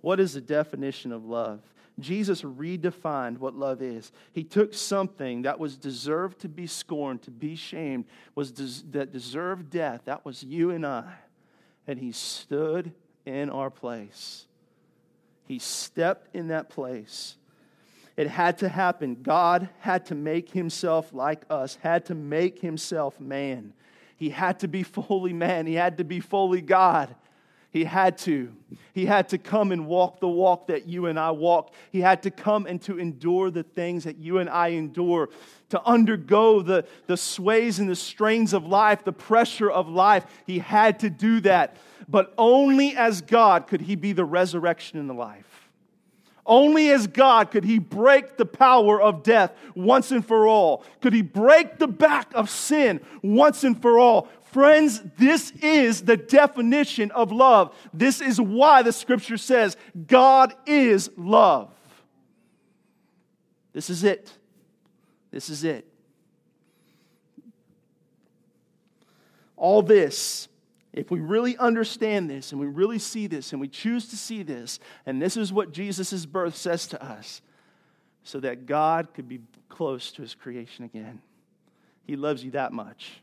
What 0.00 0.20
is 0.20 0.34
the 0.34 0.40
definition 0.40 1.12
of 1.12 1.24
love? 1.24 1.60
Jesus 2.00 2.42
redefined 2.42 3.38
what 3.38 3.54
love 3.54 3.80
is. 3.80 4.10
He 4.32 4.42
took 4.42 4.74
something 4.74 5.42
that 5.42 5.60
was 5.60 5.76
deserved 5.76 6.40
to 6.40 6.48
be 6.48 6.66
scorned, 6.66 7.22
to 7.22 7.30
be 7.30 7.54
shamed, 7.54 8.06
was 8.34 8.50
des- 8.50 8.84
that 8.90 9.12
deserved 9.12 9.70
death. 9.70 10.02
That 10.04 10.24
was 10.24 10.42
you 10.42 10.70
and 10.70 10.84
I. 10.84 11.14
And 11.86 11.98
he 11.98 12.10
stood 12.12 12.92
in 13.24 13.48
our 13.48 13.70
place. 13.70 14.46
He 15.46 15.58
stepped 15.58 16.34
in 16.34 16.48
that 16.48 16.68
place 16.68 17.36
It 18.16 18.28
had 18.28 18.58
to 18.58 18.68
happen. 18.68 19.18
God 19.22 19.68
had 19.80 20.06
to 20.06 20.14
make 20.14 20.50
himself 20.50 21.12
like 21.12 21.44
us, 21.50 21.78
had 21.82 22.04
to 22.06 22.14
make 22.14 22.60
himself 22.60 23.18
man. 23.18 23.72
He 24.16 24.30
had 24.30 24.60
to 24.60 24.68
be 24.68 24.82
fully 24.82 25.32
man, 25.32 25.66
he 25.66 25.74
had 25.74 25.98
to 25.98 26.04
be 26.04 26.20
fully 26.20 26.60
God. 26.60 27.14
He 27.74 27.82
had 27.82 28.18
to. 28.18 28.52
He 28.92 29.04
had 29.04 29.30
to 29.30 29.38
come 29.38 29.72
and 29.72 29.88
walk 29.88 30.20
the 30.20 30.28
walk 30.28 30.68
that 30.68 30.86
you 30.86 31.06
and 31.06 31.18
I 31.18 31.32
walk. 31.32 31.74
He 31.90 32.00
had 32.00 32.22
to 32.22 32.30
come 32.30 32.66
and 32.66 32.80
to 32.82 33.00
endure 33.00 33.50
the 33.50 33.64
things 33.64 34.04
that 34.04 34.16
you 34.16 34.38
and 34.38 34.48
I 34.48 34.68
endure, 34.68 35.28
to 35.70 35.82
undergo 35.82 36.62
the, 36.62 36.86
the 37.08 37.16
sways 37.16 37.80
and 37.80 37.90
the 37.90 37.96
strains 37.96 38.52
of 38.52 38.64
life, 38.64 39.02
the 39.02 39.12
pressure 39.12 39.68
of 39.68 39.88
life. 39.88 40.24
He 40.46 40.60
had 40.60 41.00
to 41.00 41.10
do 41.10 41.40
that. 41.40 41.76
But 42.08 42.32
only 42.38 42.96
as 42.96 43.22
God 43.22 43.66
could 43.66 43.80
he 43.80 43.96
be 43.96 44.12
the 44.12 44.24
resurrection 44.24 45.00
in 45.00 45.08
the 45.08 45.14
life. 45.14 45.53
Only 46.46 46.90
as 46.90 47.06
God 47.06 47.50
could 47.50 47.64
he 47.64 47.78
break 47.78 48.36
the 48.36 48.44
power 48.44 49.00
of 49.00 49.22
death 49.22 49.52
once 49.74 50.10
and 50.10 50.24
for 50.24 50.46
all. 50.46 50.84
Could 51.00 51.14
he 51.14 51.22
break 51.22 51.78
the 51.78 51.88
back 51.88 52.30
of 52.34 52.50
sin 52.50 53.00
once 53.22 53.64
and 53.64 53.80
for 53.80 53.98
all. 53.98 54.28
Friends, 54.52 55.02
this 55.16 55.52
is 55.62 56.02
the 56.02 56.16
definition 56.16 57.10
of 57.12 57.32
love. 57.32 57.74
This 57.92 58.20
is 58.20 58.40
why 58.40 58.82
the 58.82 58.92
scripture 58.92 59.38
says 59.38 59.76
God 60.06 60.54
is 60.66 61.10
love. 61.16 61.70
This 63.72 63.90
is 63.90 64.04
it. 64.04 64.32
This 65.30 65.48
is 65.48 65.64
it. 65.64 65.84
All 69.56 69.82
this 69.82 70.48
if 70.94 71.10
we 71.10 71.20
really 71.20 71.58
understand 71.58 72.30
this 72.30 72.52
and 72.52 72.60
we 72.60 72.68
really 72.68 73.00
see 73.00 73.26
this 73.26 73.52
and 73.52 73.60
we 73.60 73.68
choose 73.68 74.08
to 74.08 74.16
see 74.16 74.42
this, 74.42 74.78
and 75.04 75.20
this 75.20 75.36
is 75.36 75.52
what 75.52 75.72
Jesus' 75.72 76.24
birth 76.24 76.56
says 76.56 76.86
to 76.88 77.04
us, 77.04 77.42
so 78.22 78.40
that 78.40 78.66
God 78.66 79.08
could 79.12 79.28
be 79.28 79.40
close 79.68 80.12
to 80.12 80.22
his 80.22 80.34
creation 80.34 80.84
again. 80.84 81.20
He 82.06 82.16
loves 82.16 82.44
you 82.44 82.52
that 82.52 82.72
much. 82.72 83.20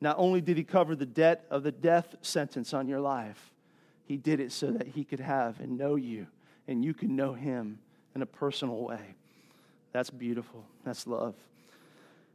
Not 0.00 0.16
only 0.18 0.40
did 0.40 0.56
he 0.56 0.64
cover 0.64 0.96
the 0.96 1.06
debt 1.06 1.46
of 1.48 1.62
the 1.62 1.72
death 1.72 2.16
sentence 2.22 2.74
on 2.74 2.88
your 2.88 3.00
life, 3.00 3.52
he 4.04 4.16
did 4.16 4.40
it 4.40 4.50
so 4.50 4.72
that 4.72 4.88
he 4.88 5.04
could 5.04 5.20
have 5.20 5.60
and 5.60 5.78
know 5.78 5.94
you, 5.94 6.26
and 6.66 6.84
you 6.84 6.92
can 6.92 7.14
know 7.14 7.34
him 7.34 7.78
in 8.14 8.22
a 8.22 8.26
personal 8.26 8.82
way. 8.82 9.14
That's 9.92 10.10
beautiful. 10.10 10.64
That's 10.84 11.06
love. 11.06 11.34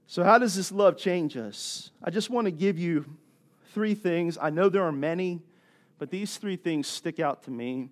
So, 0.07 0.23
how 0.23 0.37
does 0.37 0.55
this 0.55 0.71
love 0.71 0.97
change 0.97 1.35
us? 1.35 1.91
I 2.03 2.11
just 2.11 2.29
want 2.29 2.45
to 2.45 2.51
give 2.51 2.77
you 2.77 3.05
three 3.75 3.93
things. 3.93 4.37
I 4.41 4.49
know 4.49 4.69
there 4.69 4.83
are 4.83 4.91
many, 4.91 5.41
but 5.99 6.09
these 6.09 6.37
three 6.37 6.55
things 6.55 6.87
stick 6.87 7.19
out 7.19 7.43
to 7.43 7.51
me. 7.51 7.89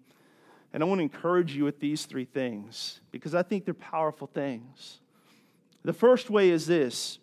And 0.71 0.81
I 0.81 0.85
want 0.87 0.99
to 0.99 1.03
encourage 1.03 1.53
you 1.53 1.65
with 1.65 1.81
these 1.81 2.05
three 2.05 2.23
things 2.25 3.01
because 3.11 3.35
I 3.35 3.43
think 3.43 3.65
they're 3.65 3.73
powerful 3.73 4.25
things. 4.25 5.01
The 5.83 5.93
first 5.93 6.29
way 6.29 6.49
is 6.49 6.65
this 6.65 7.19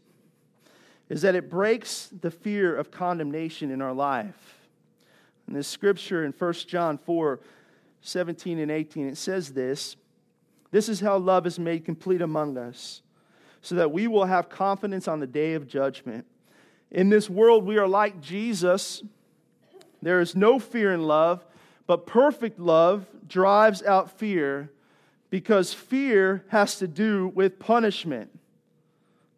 is 1.09 1.23
that 1.23 1.35
it 1.35 1.51
breaks 1.51 2.09
the 2.21 2.31
fear 2.31 2.77
of 2.77 2.93
condemnation 2.93 3.73
in 3.73 3.83
our 3.83 3.95
life. 3.95 4.69
In 5.49 5.55
this 5.55 5.67
scripture 5.67 6.25
in 6.25 6.33
1 6.33 6.53
John 6.69 6.99
4 6.99 7.41
17 8.03 8.59
and 8.59 8.71
18, 8.71 9.09
it 9.09 9.17
says 9.17 9.53
this 9.53 9.97
This 10.71 10.89
is 10.89 11.01
how 11.01 11.17
love 11.17 11.47
is 11.47 11.59
made 11.59 11.85
complete 11.87 12.21
among 12.21 12.59
us, 12.59 13.01
so 13.63 13.75
that 13.75 13.91
we 13.91 14.07
will 14.07 14.27
have 14.27 14.51
confidence 14.51 15.09
on 15.09 15.19
the 15.19 15.27
day 15.27 15.55
of 15.55 15.67
judgment. 15.67 16.27
In 16.91 17.09
this 17.09 17.31
world, 17.31 17.65
we 17.65 17.79
are 17.79 17.89
like 17.89 18.21
Jesus. 18.21 19.03
There 20.03 20.21
is 20.21 20.35
no 20.35 20.59
fear 20.59 20.93
in 20.93 21.07
love, 21.07 21.45
but 21.87 22.07
perfect 22.07 22.59
love 22.59 23.07
drives 23.29 23.83
out 23.83 24.19
fear 24.19 24.71
because 25.31 25.73
fear 25.73 26.45
has 26.49 26.79
to 26.79 26.89
do 26.89 27.29
with 27.29 27.59
punishment. 27.59 28.31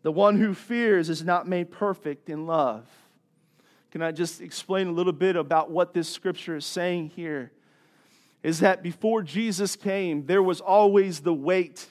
The 0.02 0.12
one 0.12 0.38
who 0.38 0.54
fears 0.54 1.08
is 1.10 1.22
not 1.22 1.46
made 1.46 1.70
perfect 1.70 2.28
in 2.28 2.46
love. 2.46 2.86
Can 3.90 4.00
I 4.02 4.10
just 4.10 4.40
explain 4.40 4.88
a 4.88 4.92
little 4.92 5.12
bit 5.12 5.36
about 5.36 5.70
what 5.70 5.92
this 5.92 6.08
scripture 6.08 6.56
is 6.56 6.64
saying 6.64 7.10
here? 7.10 7.52
Is 8.42 8.60
that 8.60 8.82
before 8.82 9.22
Jesus 9.22 9.76
came, 9.76 10.26
there 10.26 10.42
was 10.42 10.60
always 10.60 11.20
the 11.20 11.34
weight 11.34 11.86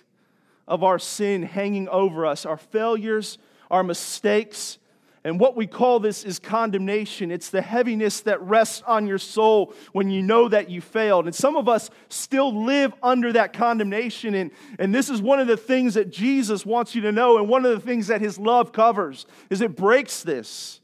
of 0.68 0.84
our 0.84 0.98
sin 1.00 1.44
hanging 1.44 1.88
over 1.90 2.26
us, 2.26 2.46
our 2.46 2.58
failures, 2.58 3.38
our 3.70 3.84
mistakes, 3.84 4.80
and 5.24 5.40
what 5.40 5.56
we 5.56 5.68
call 5.68 6.00
this 6.00 6.24
is 6.24 6.40
condemnation. 6.40 7.30
It's 7.32 7.52
the 7.52 7.62
heaviness 7.62 8.22
that 8.22 8.42
rests 8.42 8.82
on 8.88 9.06
your 9.06 9.20
soul 9.20 9.74
when 9.92 10.10
you 10.10 10.24
know 10.24 10.50
that 10.50 10.72
you 10.72 10.82
failed. 10.82 11.26
And 11.26 11.36
some 11.36 11.56
of 11.56 11.70
us 11.70 11.92
still 12.10 12.66
live 12.66 12.94
under 13.04 13.32
that 13.34 13.54
condemnation. 13.54 14.34
And, 14.34 14.50
and 14.80 14.96
this 14.96 15.12
is 15.12 15.22
one 15.22 15.40
of 15.40 15.46
the 15.46 15.58
things 15.58 15.94
that 15.94 16.10
Jesus 16.10 16.66
wants 16.66 16.96
you 16.96 17.02
to 17.02 17.12
know. 17.12 17.38
And 17.38 17.48
one 17.48 17.66
of 17.66 17.72
the 17.72 17.80
things 17.80 18.08
that 18.08 18.20
his 18.20 18.40
love 18.40 18.72
covers 18.72 19.28
is 19.52 19.62
it 19.62 19.76
breaks 19.76 20.24
this. 20.24 20.80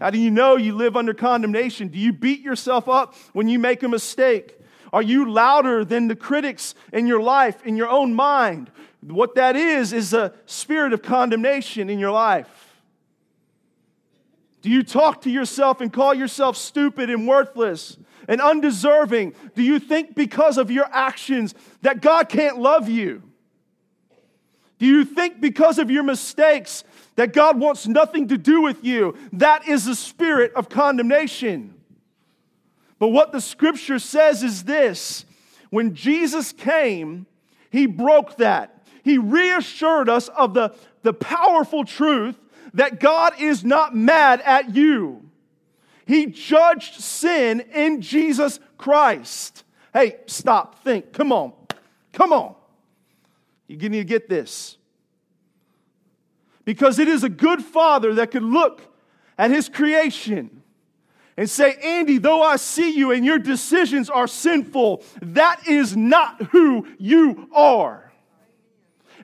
How 0.00 0.10
do 0.10 0.18
you 0.18 0.32
know 0.32 0.56
you 0.56 0.74
live 0.74 0.96
under 0.96 1.14
condemnation? 1.14 1.88
Do 1.88 1.98
you 1.98 2.12
beat 2.12 2.40
yourself 2.40 2.88
up 2.88 3.14
when 3.32 3.48
you 3.48 3.60
make 3.60 3.84
a 3.84 3.88
mistake? 3.88 4.58
Are 4.92 5.02
you 5.02 5.30
louder 5.30 5.84
than 5.84 6.08
the 6.08 6.16
critics 6.16 6.74
in 6.92 7.06
your 7.06 7.22
life, 7.22 7.64
in 7.64 7.76
your 7.76 7.88
own 7.88 8.12
mind? 8.12 8.72
What 9.02 9.36
that 9.36 9.54
is, 9.54 9.92
is 9.92 10.12
a 10.12 10.34
spirit 10.46 10.92
of 10.92 11.00
condemnation 11.00 11.88
in 11.88 12.00
your 12.00 12.10
life. 12.10 12.65
Do 14.66 14.72
you 14.72 14.82
talk 14.82 15.20
to 15.20 15.30
yourself 15.30 15.80
and 15.80 15.92
call 15.92 16.12
yourself 16.12 16.56
stupid 16.56 17.08
and 17.08 17.28
worthless 17.28 17.96
and 18.26 18.40
undeserving? 18.40 19.34
Do 19.54 19.62
you 19.62 19.78
think 19.78 20.16
because 20.16 20.58
of 20.58 20.72
your 20.72 20.86
actions 20.90 21.54
that 21.82 22.00
God 22.00 22.28
can't 22.28 22.58
love 22.58 22.88
you? 22.88 23.22
Do 24.80 24.86
you 24.86 25.04
think 25.04 25.40
because 25.40 25.78
of 25.78 25.88
your 25.88 26.02
mistakes 26.02 26.82
that 27.14 27.32
God 27.32 27.60
wants 27.60 27.86
nothing 27.86 28.26
to 28.26 28.36
do 28.36 28.60
with 28.60 28.82
you? 28.84 29.16
That 29.34 29.68
is 29.68 29.84
the 29.84 29.94
spirit 29.94 30.52
of 30.54 30.68
condemnation. 30.68 31.74
But 32.98 33.10
what 33.10 33.30
the 33.30 33.40
scripture 33.40 34.00
says 34.00 34.42
is 34.42 34.64
this 34.64 35.26
when 35.70 35.94
Jesus 35.94 36.50
came, 36.50 37.26
he 37.70 37.86
broke 37.86 38.38
that. 38.38 38.84
He 39.04 39.16
reassured 39.16 40.08
us 40.08 40.26
of 40.26 40.54
the, 40.54 40.74
the 41.02 41.12
powerful 41.12 41.84
truth 41.84 42.36
that 42.76 43.00
God 43.00 43.32
is 43.40 43.64
not 43.64 43.96
mad 43.96 44.40
at 44.42 44.74
you. 44.74 45.22
He 46.06 46.26
judged 46.26 47.00
sin 47.00 47.60
in 47.74 48.00
Jesus 48.00 48.60
Christ. 48.78 49.64
Hey, 49.92 50.18
stop, 50.26 50.84
think, 50.84 51.12
come 51.12 51.32
on, 51.32 51.52
come 52.12 52.32
on. 52.32 52.54
You 53.66 53.76
need 53.76 53.98
to 53.98 54.04
get 54.04 54.28
this. 54.28 54.76
Because 56.64 56.98
it 56.98 57.08
is 57.08 57.24
a 57.24 57.28
good 57.28 57.62
father 57.62 58.14
that 58.14 58.30
could 58.30 58.42
look 58.42 58.82
at 59.38 59.50
his 59.50 59.68
creation 59.68 60.62
and 61.36 61.48
say, 61.48 61.76
Andy, 61.82 62.18
though 62.18 62.42
I 62.42 62.56
see 62.56 62.90
you 62.90 63.10
and 63.10 63.24
your 63.24 63.38
decisions 63.38 64.10
are 64.10 64.26
sinful, 64.26 65.02
that 65.22 65.66
is 65.66 65.96
not 65.96 66.42
who 66.50 66.86
you 66.98 67.48
are. 67.54 68.12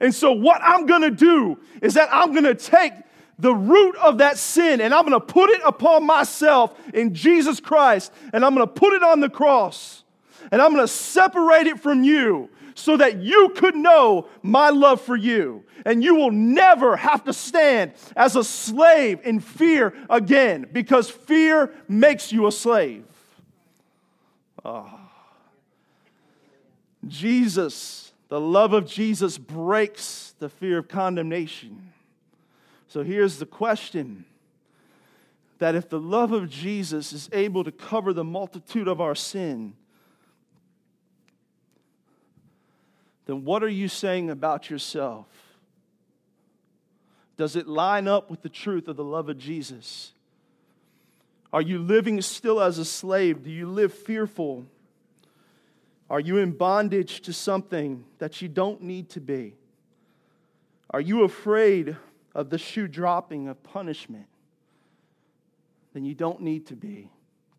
And 0.00 0.14
so, 0.14 0.32
what 0.32 0.60
I'm 0.64 0.86
gonna 0.86 1.10
do 1.10 1.58
is 1.80 1.94
that 1.94 2.08
I'm 2.10 2.32
gonna 2.34 2.54
take 2.54 2.92
the 3.38 3.54
root 3.54 3.96
of 3.96 4.18
that 4.18 4.38
sin 4.38 4.80
and 4.80 4.94
I'm 4.94 5.06
going 5.06 5.18
to 5.18 5.26
put 5.26 5.50
it 5.50 5.60
upon 5.64 6.04
myself 6.04 6.78
in 6.94 7.14
Jesus 7.14 7.60
Christ 7.60 8.12
and 8.32 8.44
I'm 8.44 8.54
going 8.54 8.66
to 8.66 8.72
put 8.72 8.92
it 8.92 9.02
on 9.02 9.20
the 9.20 9.30
cross 9.30 10.04
and 10.50 10.60
I'm 10.60 10.72
going 10.72 10.84
to 10.84 10.92
separate 10.92 11.66
it 11.66 11.80
from 11.80 12.02
you 12.02 12.50
so 12.74 12.96
that 12.96 13.18
you 13.18 13.50
could 13.56 13.74
know 13.74 14.28
my 14.42 14.70
love 14.70 15.00
for 15.00 15.16
you. 15.16 15.64
And 15.84 16.02
you 16.02 16.14
will 16.14 16.30
never 16.30 16.96
have 16.96 17.24
to 17.24 17.32
stand 17.32 17.92
as 18.16 18.36
a 18.36 18.44
slave 18.44 19.20
in 19.24 19.40
fear 19.40 19.94
again 20.08 20.66
because 20.72 21.10
fear 21.10 21.74
makes 21.88 22.32
you 22.32 22.46
a 22.46 22.52
slave. 22.52 23.04
Oh. 24.64 24.98
Jesus, 27.06 28.12
the 28.28 28.40
love 28.40 28.72
of 28.72 28.86
Jesus 28.86 29.38
breaks 29.38 30.34
the 30.38 30.48
fear 30.48 30.78
of 30.78 30.88
condemnation. 30.88 31.91
So 32.92 33.02
here's 33.02 33.38
the 33.38 33.46
question 33.46 34.26
that 35.56 35.74
if 35.74 35.88
the 35.88 35.98
love 35.98 36.30
of 36.30 36.50
Jesus 36.50 37.14
is 37.14 37.30
able 37.32 37.64
to 37.64 37.72
cover 37.72 38.12
the 38.12 38.22
multitude 38.22 38.86
of 38.86 39.00
our 39.00 39.14
sin, 39.14 39.72
then 43.24 43.46
what 43.46 43.62
are 43.62 43.68
you 43.70 43.88
saying 43.88 44.28
about 44.28 44.68
yourself? 44.68 45.24
Does 47.38 47.56
it 47.56 47.66
line 47.66 48.08
up 48.08 48.30
with 48.30 48.42
the 48.42 48.50
truth 48.50 48.88
of 48.88 48.96
the 48.96 49.04
love 49.04 49.30
of 49.30 49.38
Jesus? 49.38 50.12
Are 51.50 51.62
you 51.62 51.78
living 51.78 52.20
still 52.20 52.60
as 52.60 52.76
a 52.76 52.84
slave? 52.84 53.42
Do 53.42 53.50
you 53.50 53.70
live 53.70 53.94
fearful? 53.94 54.66
Are 56.10 56.20
you 56.20 56.36
in 56.36 56.50
bondage 56.50 57.22
to 57.22 57.32
something 57.32 58.04
that 58.18 58.42
you 58.42 58.48
don't 58.48 58.82
need 58.82 59.08
to 59.08 59.20
be? 59.22 59.54
Are 60.90 61.00
you 61.00 61.24
afraid 61.24 61.96
of 62.34 62.50
the 62.50 62.58
shoe 62.58 62.88
dropping 62.88 63.48
of 63.48 63.62
punishment, 63.62 64.26
then 65.92 66.04
you 66.04 66.14
don't 66.14 66.40
need 66.40 66.66
to 66.66 66.76
be. 66.76 67.10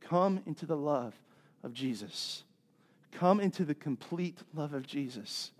Come 0.01 0.41
into 0.45 0.65
the 0.65 0.77
love 0.77 1.13
of 1.63 1.73
Jesus. 1.73 2.43
Come 3.11 3.39
into 3.39 3.63
the 3.63 3.75
complete 3.75 4.39
love 4.53 4.73
of 4.73 4.87
Jesus. 4.87 5.51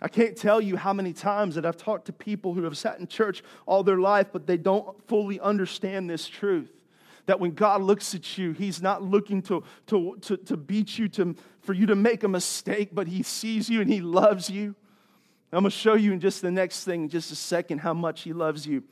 I 0.00 0.08
can't 0.08 0.36
tell 0.36 0.60
you 0.60 0.76
how 0.76 0.92
many 0.92 1.12
times 1.12 1.54
that 1.54 1.64
I've 1.64 1.76
talked 1.76 2.06
to 2.06 2.12
people 2.12 2.52
who 2.52 2.64
have 2.64 2.76
sat 2.76 2.98
in 2.98 3.06
church 3.06 3.42
all 3.64 3.82
their 3.82 3.98
life, 3.98 4.28
but 4.32 4.46
they 4.46 4.58
don't 4.58 5.02
fully 5.08 5.40
understand 5.40 6.10
this 6.10 6.28
truth. 6.28 6.70
That 7.26 7.40
when 7.40 7.52
God 7.52 7.82
looks 7.82 8.14
at 8.14 8.36
you, 8.36 8.52
He's 8.52 8.82
not 8.82 9.02
looking 9.02 9.42
to, 9.42 9.64
to, 9.86 10.16
to, 10.22 10.36
to 10.36 10.56
beat 10.56 10.98
you, 10.98 11.08
to, 11.10 11.34
for 11.60 11.72
you 11.72 11.86
to 11.86 11.96
make 11.96 12.24
a 12.24 12.28
mistake, 12.28 12.90
but 12.92 13.08
He 13.08 13.22
sees 13.22 13.68
you 13.70 13.80
and 13.80 13.90
He 13.90 14.00
loves 14.00 14.50
you. 14.50 14.74
I'm 15.56 15.62
going 15.62 15.70
to 15.70 15.76
show 15.78 15.94
you 15.94 16.12
in 16.12 16.20
just 16.20 16.42
the 16.42 16.50
next 16.50 16.84
thing, 16.84 17.04
in 17.04 17.08
just 17.08 17.32
a 17.32 17.34
second, 17.34 17.78
how 17.78 17.94
much 17.94 18.20
He 18.20 18.34
loves 18.34 18.66
you. 18.66 18.84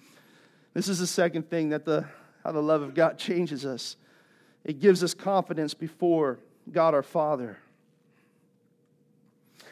This 0.72 0.88
is 0.88 0.98
the 0.98 1.06
second 1.06 1.50
thing 1.50 1.68
that 1.68 1.84
the, 1.84 2.06
how 2.42 2.52
the 2.52 2.62
love 2.62 2.80
of 2.80 2.94
God 2.94 3.18
changes 3.18 3.66
us. 3.66 3.98
It 4.64 4.80
gives 4.80 5.04
us 5.04 5.12
confidence 5.12 5.74
before 5.74 6.38
God 6.72 6.94
our 6.94 7.02
Father. 7.02 7.58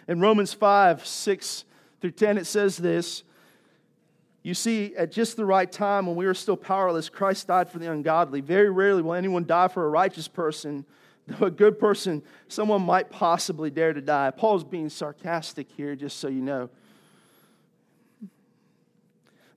In 0.06 0.20
Romans 0.20 0.52
5 0.52 1.06
6 1.06 1.64
through 2.02 2.10
10, 2.10 2.36
it 2.36 2.44
says 2.44 2.76
this 2.76 3.22
You 4.42 4.52
see, 4.52 4.94
at 4.94 5.10
just 5.10 5.38
the 5.38 5.46
right 5.46 5.72
time 5.72 6.06
when 6.06 6.14
we 6.14 6.26
were 6.26 6.34
still 6.34 6.58
powerless, 6.58 7.08
Christ 7.08 7.46
died 7.46 7.70
for 7.70 7.78
the 7.78 7.90
ungodly. 7.90 8.42
Very 8.42 8.68
rarely 8.68 9.00
will 9.00 9.14
anyone 9.14 9.46
die 9.46 9.68
for 9.68 9.86
a 9.86 9.88
righteous 9.88 10.28
person. 10.28 10.84
Though 11.26 11.46
a 11.46 11.50
good 11.50 11.78
person, 11.78 12.22
someone 12.48 12.82
might 12.82 13.08
possibly 13.08 13.70
dare 13.70 13.94
to 13.94 14.02
die. 14.02 14.30
Paul's 14.30 14.64
being 14.64 14.90
sarcastic 14.90 15.70
here, 15.74 15.96
just 15.96 16.18
so 16.18 16.28
you 16.28 16.42
know. 16.42 16.68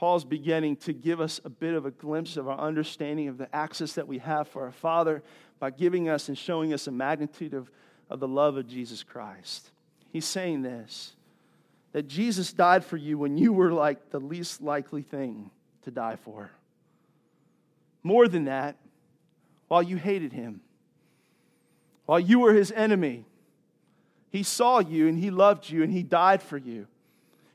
Paul's 0.00 0.24
beginning 0.24 0.76
to 0.76 0.94
give 0.94 1.20
us 1.20 1.42
a 1.44 1.50
bit 1.50 1.74
of 1.74 1.84
a 1.84 1.90
glimpse 1.90 2.38
of 2.38 2.48
our 2.48 2.58
understanding 2.58 3.28
of 3.28 3.36
the 3.36 3.54
access 3.54 3.92
that 3.92 4.08
we 4.08 4.16
have 4.16 4.48
for 4.48 4.64
our 4.64 4.72
Father 4.72 5.22
by 5.58 5.68
giving 5.68 6.08
us 6.08 6.28
and 6.28 6.38
showing 6.38 6.72
us 6.72 6.86
a 6.86 6.90
magnitude 6.90 7.52
of, 7.52 7.70
of 8.08 8.18
the 8.18 8.26
love 8.26 8.56
of 8.56 8.66
Jesus 8.66 9.02
Christ. 9.02 9.68
He's 10.10 10.24
saying 10.24 10.62
this 10.62 11.12
that 11.92 12.08
Jesus 12.08 12.50
died 12.50 12.82
for 12.82 12.96
you 12.96 13.18
when 13.18 13.36
you 13.36 13.52
were 13.52 13.74
like 13.74 14.08
the 14.08 14.20
least 14.20 14.62
likely 14.62 15.02
thing 15.02 15.50
to 15.82 15.90
die 15.90 16.16
for. 16.16 16.50
More 18.02 18.26
than 18.26 18.46
that, 18.46 18.76
while 19.68 19.82
you 19.82 19.98
hated 19.98 20.32
him, 20.32 20.62
while 22.06 22.20
you 22.20 22.38
were 22.38 22.54
his 22.54 22.72
enemy, 22.72 23.26
he 24.30 24.44
saw 24.44 24.78
you 24.78 25.08
and 25.08 25.18
he 25.18 25.30
loved 25.30 25.68
you 25.68 25.82
and 25.82 25.92
he 25.92 26.02
died 26.02 26.42
for 26.42 26.56
you. 26.56 26.86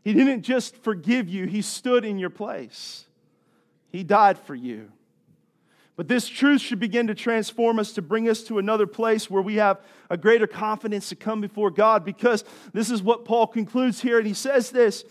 He 0.05 0.13
didn't 0.13 0.43
just 0.43 0.77
forgive 0.77 1.27
you, 1.27 1.47
he 1.47 1.63
stood 1.63 2.05
in 2.05 2.19
your 2.19 2.29
place. 2.29 3.05
He 3.91 4.03
died 4.03 4.37
for 4.37 4.53
you. 4.53 4.91
But 5.95 6.07
this 6.07 6.27
truth 6.27 6.61
should 6.61 6.79
begin 6.79 7.07
to 7.07 7.15
transform 7.15 7.79
us 7.79 7.93
to 7.93 8.03
bring 8.03 8.29
us 8.29 8.43
to 8.43 8.59
another 8.59 8.85
place 8.85 9.31
where 9.31 9.41
we 9.41 9.55
have 9.55 9.81
a 10.09 10.17
greater 10.17 10.45
confidence 10.45 11.09
to 11.09 11.15
come 11.15 11.41
before 11.41 11.71
God 11.71 12.05
because 12.05 12.43
this 12.71 12.91
is 12.91 13.01
what 13.01 13.25
Paul 13.25 13.47
concludes 13.47 14.01
here. 14.01 14.19
And 14.19 14.27
he 14.27 14.33
says 14.35 14.69
this 14.69 15.05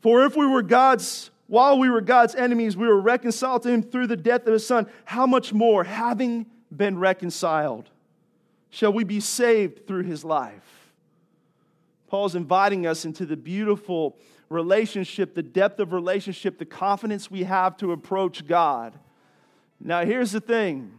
For 0.00 0.24
if 0.24 0.36
we 0.36 0.46
were 0.46 0.62
God's, 0.62 1.30
while 1.48 1.76
we 1.76 1.90
were 1.90 2.02
God's 2.02 2.36
enemies, 2.36 2.76
we 2.76 2.86
were 2.86 3.00
reconciled 3.00 3.64
to 3.64 3.70
him 3.70 3.82
through 3.82 4.06
the 4.06 4.16
death 4.16 4.46
of 4.46 4.52
his 4.52 4.64
son, 4.64 4.86
how 5.06 5.26
much 5.26 5.52
more, 5.52 5.82
having 5.82 6.46
been 6.70 6.98
reconciled, 6.98 7.90
shall 8.68 8.92
we 8.92 9.02
be 9.02 9.18
saved 9.18 9.88
through 9.88 10.04
his 10.04 10.24
life? 10.24 10.79
Paul's 12.10 12.34
inviting 12.34 12.88
us 12.88 13.04
into 13.04 13.24
the 13.24 13.36
beautiful 13.36 14.18
relationship, 14.48 15.34
the 15.34 15.44
depth 15.44 15.78
of 15.78 15.92
relationship, 15.92 16.58
the 16.58 16.66
confidence 16.66 17.30
we 17.30 17.44
have 17.44 17.76
to 17.76 17.92
approach 17.92 18.46
God. 18.48 18.98
Now, 19.78 20.04
here's 20.04 20.32
the 20.32 20.40
thing. 20.40 20.98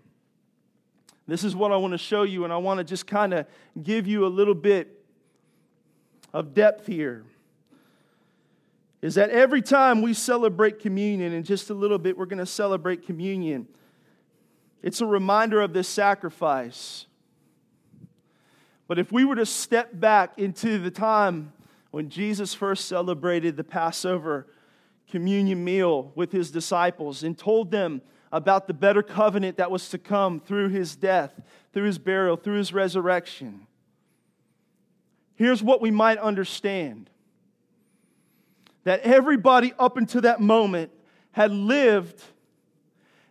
This 1.27 1.43
is 1.43 1.53
what 1.53 1.73
I 1.73 1.75
want 1.75 1.91
to 1.91 1.97
show 1.97 2.23
you, 2.23 2.45
and 2.45 2.53
I 2.53 2.57
want 2.57 2.77
to 2.77 2.85
just 2.85 3.05
kind 3.07 3.33
of 3.33 3.45
give 3.83 4.07
you 4.07 4.25
a 4.25 4.29
little 4.29 4.55
bit 4.55 5.03
of 6.33 6.53
depth 6.53 6.87
here. 6.87 7.25
Is 9.01 9.15
that 9.15 9.29
every 9.31 9.61
time 9.61 10.01
we 10.01 10.13
celebrate 10.13 10.79
communion, 10.79 11.33
in 11.33 11.43
just 11.43 11.69
a 11.69 11.73
little 11.73 11.97
bit, 11.97 12.17
we're 12.17 12.25
going 12.25 12.39
to 12.39 12.45
celebrate 12.45 13.05
communion, 13.05 13.67
it's 14.81 15.01
a 15.01 15.05
reminder 15.05 15.59
of 15.59 15.73
this 15.73 15.89
sacrifice. 15.89 17.05
But 18.91 18.99
if 18.99 19.09
we 19.09 19.23
were 19.23 19.37
to 19.37 19.45
step 19.45 19.97
back 19.97 20.37
into 20.37 20.77
the 20.77 20.91
time 20.91 21.53
when 21.91 22.09
Jesus 22.09 22.53
first 22.53 22.89
celebrated 22.89 23.55
the 23.55 23.63
Passover 23.63 24.47
communion 25.09 25.63
meal 25.63 26.11
with 26.13 26.33
his 26.33 26.51
disciples 26.51 27.23
and 27.23 27.37
told 27.37 27.71
them 27.71 28.01
about 28.33 28.67
the 28.67 28.73
better 28.73 29.01
covenant 29.01 29.55
that 29.55 29.71
was 29.71 29.87
to 29.91 29.97
come 29.97 30.41
through 30.41 30.67
his 30.67 30.97
death, 30.97 31.31
through 31.71 31.85
his 31.85 31.99
burial, 31.99 32.35
through 32.35 32.57
his 32.57 32.73
resurrection. 32.73 33.65
Here's 35.35 35.63
what 35.63 35.79
we 35.79 35.89
might 35.89 36.17
understand 36.17 37.09
that 38.83 38.99
everybody 39.03 39.71
up 39.79 39.95
until 39.95 40.19
that 40.23 40.41
moment 40.41 40.91
had 41.31 41.51
lived 41.51 42.21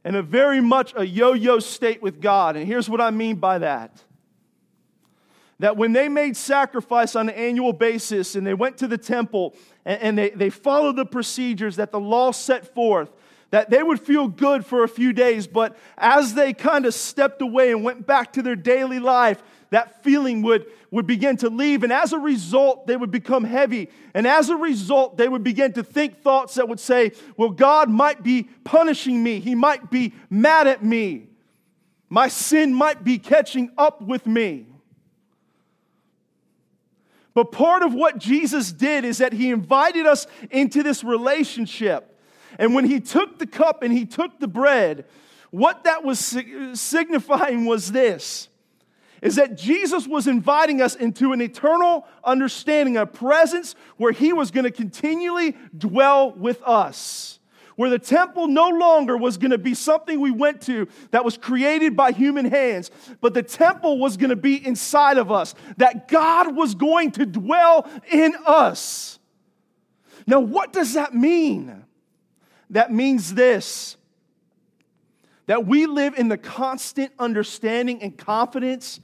in 0.06 0.14
a 0.14 0.22
very 0.22 0.62
much 0.62 0.94
a 0.96 1.06
yo 1.06 1.34
yo 1.34 1.58
state 1.58 2.00
with 2.00 2.18
God. 2.18 2.56
And 2.56 2.66
here's 2.66 2.88
what 2.88 3.02
I 3.02 3.10
mean 3.10 3.36
by 3.36 3.58
that 3.58 4.02
that 5.60 5.76
when 5.76 5.92
they 5.92 6.08
made 6.08 6.36
sacrifice 6.36 7.14
on 7.14 7.28
an 7.28 7.34
annual 7.34 7.74
basis 7.74 8.34
and 8.34 8.46
they 8.46 8.54
went 8.54 8.78
to 8.78 8.88
the 8.88 8.98
temple 8.98 9.54
and, 9.84 10.02
and 10.02 10.18
they, 10.18 10.30
they 10.30 10.50
followed 10.50 10.96
the 10.96 11.04
procedures 11.04 11.76
that 11.76 11.92
the 11.92 12.00
law 12.00 12.32
set 12.32 12.74
forth, 12.74 13.10
that 13.50 13.68
they 13.68 13.82
would 13.82 14.00
feel 14.00 14.26
good 14.26 14.64
for 14.64 14.84
a 14.84 14.88
few 14.88 15.12
days, 15.12 15.46
but 15.46 15.76
as 15.98 16.32
they 16.32 16.54
kind 16.54 16.86
of 16.86 16.94
stepped 16.94 17.42
away 17.42 17.72
and 17.72 17.84
went 17.84 18.06
back 18.06 18.32
to 18.32 18.42
their 18.42 18.56
daily 18.56 18.98
life, 18.98 19.42
that 19.68 20.02
feeling 20.02 20.40
would, 20.42 20.64
would 20.90 21.06
begin 21.06 21.36
to 21.36 21.50
leave. 21.50 21.82
And 21.82 21.92
as 21.92 22.14
a 22.14 22.18
result, 22.18 22.86
they 22.86 22.96
would 22.96 23.10
become 23.10 23.44
heavy. 23.44 23.90
And 24.14 24.26
as 24.26 24.48
a 24.48 24.56
result, 24.56 25.18
they 25.18 25.28
would 25.28 25.44
begin 25.44 25.74
to 25.74 25.82
think 25.82 26.22
thoughts 26.22 26.54
that 26.54 26.68
would 26.68 26.80
say, 26.80 27.12
Well, 27.36 27.50
God 27.50 27.90
might 27.90 28.22
be 28.22 28.44
punishing 28.64 29.22
me. 29.22 29.40
He 29.40 29.54
might 29.54 29.90
be 29.90 30.14
mad 30.28 30.66
at 30.66 30.82
me. 30.82 31.28
My 32.08 32.28
sin 32.28 32.74
might 32.74 33.04
be 33.04 33.18
catching 33.18 33.70
up 33.76 34.00
with 34.02 34.26
me. 34.26 34.66
But 37.34 37.52
part 37.52 37.82
of 37.82 37.94
what 37.94 38.18
Jesus 38.18 38.72
did 38.72 39.04
is 39.04 39.18
that 39.18 39.32
he 39.32 39.50
invited 39.50 40.06
us 40.06 40.26
into 40.50 40.82
this 40.82 41.04
relationship. 41.04 42.18
And 42.58 42.74
when 42.74 42.84
he 42.84 43.00
took 43.00 43.38
the 43.38 43.46
cup 43.46 43.82
and 43.82 43.92
he 43.92 44.04
took 44.04 44.40
the 44.40 44.48
bread, 44.48 45.04
what 45.50 45.84
that 45.84 46.04
was 46.04 46.18
signifying 46.74 47.64
was 47.66 47.92
this 47.92 48.48
is 49.22 49.36
that 49.36 49.58
Jesus 49.58 50.08
was 50.08 50.26
inviting 50.26 50.80
us 50.80 50.94
into 50.94 51.32
an 51.32 51.42
eternal 51.42 52.06
understanding, 52.24 52.96
a 52.96 53.04
presence 53.04 53.74
where 53.98 54.12
he 54.12 54.32
was 54.32 54.50
going 54.50 54.64
to 54.64 54.70
continually 54.70 55.56
dwell 55.76 56.32
with 56.32 56.62
us 56.62 57.39
where 57.80 57.88
the 57.88 57.98
temple 57.98 58.46
no 58.46 58.68
longer 58.68 59.16
was 59.16 59.38
going 59.38 59.52
to 59.52 59.56
be 59.56 59.72
something 59.72 60.20
we 60.20 60.30
went 60.30 60.60
to 60.60 60.86
that 61.12 61.24
was 61.24 61.38
created 61.38 61.96
by 61.96 62.12
human 62.12 62.44
hands, 62.44 62.90
but 63.22 63.32
the 63.32 63.42
temple 63.42 63.98
was 63.98 64.18
going 64.18 64.28
to 64.28 64.36
be 64.36 64.66
inside 64.66 65.16
of 65.16 65.32
us, 65.32 65.54
that 65.78 66.06
God 66.06 66.54
was 66.54 66.74
going 66.74 67.10
to 67.12 67.24
dwell 67.24 67.88
in 68.12 68.36
us. 68.44 69.18
Now, 70.26 70.40
what 70.40 70.74
does 70.74 70.92
that 70.92 71.14
mean? 71.14 71.86
That 72.68 72.92
means 72.92 73.32
this 73.32 73.96
that 75.46 75.64
we 75.64 75.86
live 75.86 76.18
in 76.18 76.28
the 76.28 76.36
constant 76.36 77.12
understanding 77.18 78.02
and 78.02 78.14
confidence 78.18 79.00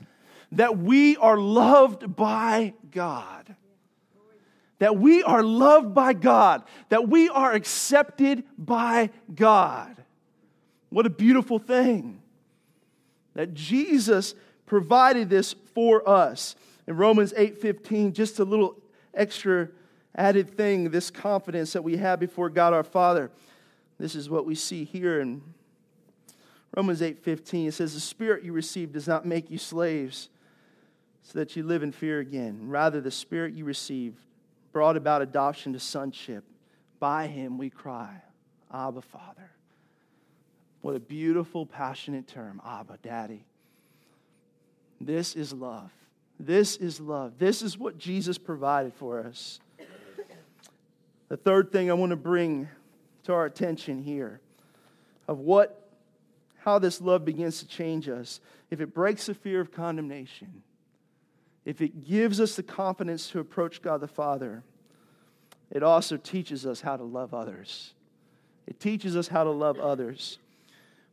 that 0.52 0.76
we 0.76 1.16
are 1.16 1.38
loved 1.38 2.14
by 2.14 2.74
God 2.90 3.56
that 4.78 4.96
we 4.96 5.22
are 5.22 5.42
loved 5.42 5.94
by 5.94 6.12
God, 6.12 6.62
that 6.88 7.08
we 7.08 7.28
are 7.28 7.52
accepted 7.52 8.44
by 8.58 9.10
God. 9.34 10.04
What 10.90 11.06
a 11.06 11.10
beautiful 11.10 11.58
thing 11.58 12.20
that 13.34 13.54
Jesus 13.54 14.34
provided 14.66 15.30
this 15.30 15.54
for 15.74 16.06
us. 16.08 16.56
In 16.86 16.96
Romans 16.96 17.32
8:15, 17.36 18.12
just 18.12 18.38
a 18.38 18.44
little 18.44 18.80
extra 19.14 19.68
added 20.14 20.56
thing, 20.56 20.90
this 20.90 21.10
confidence 21.10 21.72
that 21.72 21.82
we 21.82 21.96
have 21.96 22.20
before 22.20 22.48
God 22.48 22.72
our 22.72 22.84
Father. 22.84 23.30
This 23.98 24.14
is 24.14 24.30
what 24.30 24.46
we 24.46 24.54
see 24.54 24.84
here 24.84 25.20
in 25.20 25.42
Romans 26.74 27.02
8:15. 27.02 27.68
It 27.68 27.72
says, 27.72 27.94
"The 27.94 28.00
spirit 28.00 28.44
you 28.44 28.52
received 28.52 28.92
does 28.92 29.08
not 29.08 29.24
make 29.24 29.50
you 29.50 29.58
slaves, 29.58 30.28
so 31.22 31.38
that 31.38 31.56
you 31.56 31.62
live 31.62 31.82
in 31.82 31.92
fear 31.92 32.20
again. 32.20 32.68
Rather, 32.68 33.00
the 33.00 33.10
spirit 33.10 33.54
you 33.54 33.64
received 33.64 34.20
brought 34.76 34.98
about 34.98 35.22
adoption 35.22 35.72
to 35.72 35.80
sonship, 35.80 36.44
by 37.00 37.26
him 37.26 37.56
we 37.56 37.70
cry, 37.70 38.20
Abba, 38.70 39.00
Father. 39.00 39.50
What 40.82 40.94
a 40.94 41.00
beautiful, 41.00 41.64
passionate 41.64 42.28
term, 42.28 42.60
Abba, 42.62 42.98
Daddy. 43.02 43.46
This 45.00 45.34
is 45.34 45.54
love. 45.54 45.90
This 46.38 46.76
is 46.76 47.00
love. 47.00 47.38
This 47.38 47.62
is 47.62 47.78
what 47.78 47.96
Jesus 47.96 48.36
provided 48.36 48.92
for 48.92 49.20
us. 49.20 49.60
The 51.30 51.38
third 51.38 51.72
thing 51.72 51.90
I 51.90 51.94
want 51.94 52.10
to 52.10 52.16
bring 52.16 52.68
to 53.24 53.32
our 53.32 53.46
attention 53.46 54.02
here 54.02 54.42
of 55.26 55.38
what 55.38 55.88
how 56.58 56.78
this 56.78 57.00
love 57.00 57.24
begins 57.24 57.60
to 57.60 57.66
change 57.66 58.10
us. 58.10 58.40
If 58.70 58.82
it 58.82 58.92
breaks 58.92 59.24
the 59.24 59.32
fear 59.32 59.62
of 59.62 59.72
condemnation, 59.72 60.62
if 61.66 61.82
it 61.82 62.04
gives 62.04 62.40
us 62.40 62.54
the 62.54 62.62
confidence 62.62 63.28
to 63.30 63.40
approach 63.40 63.82
God 63.82 64.00
the 64.00 64.08
Father, 64.08 64.62
it 65.70 65.82
also 65.82 66.16
teaches 66.16 66.64
us 66.64 66.80
how 66.80 66.96
to 66.96 67.02
love 67.02 67.34
others. 67.34 67.92
It 68.68 68.78
teaches 68.78 69.16
us 69.16 69.28
how 69.28 69.42
to 69.44 69.50
love 69.50 69.78
others. 69.80 70.38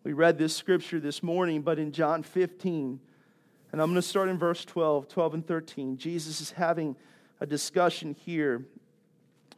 We 0.03 0.13
read 0.13 0.37
this 0.37 0.55
scripture 0.55 0.99
this 0.99 1.23
morning, 1.23 1.63
but 1.63 1.79
in 1.79 1.91
John 1.91 2.21
15, 2.21 2.99
and 3.71 3.81
I'm 3.81 3.87
going 3.87 3.95
to 3.95 4.07
start 4.07 4.29
in 4.29 4.37
verse 4.37 4.63
12, 4.63 5.07
12 5.07 5.33
and 5.33 5.47
13. 5.47 5.97
Jesus 5.97 6.39
is 6.39 6.51
having 6.51 6.95
a 7.41 7.47
discussion 7.47 8.15
here, 8.23 8.63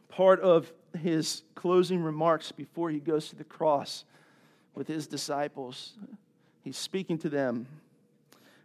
part 0.08 0.40
of 0.40 0.72
his 0.98 1.42
closing 1.54 2.02
remarks 2.02 2.52
before 2.52 2.88
he 2.88 3.00
goes 3.00 3.28
to 3.28 3.36
the 3.36 3.44
cross 3.44 4.06
with 4.74 4.88
his 4.88 5.06
disciples. 5.06 5.92
He's 6.64 6.78
speaking 6.78 7.18
to 7.18 7.28
them. 7.28 7.66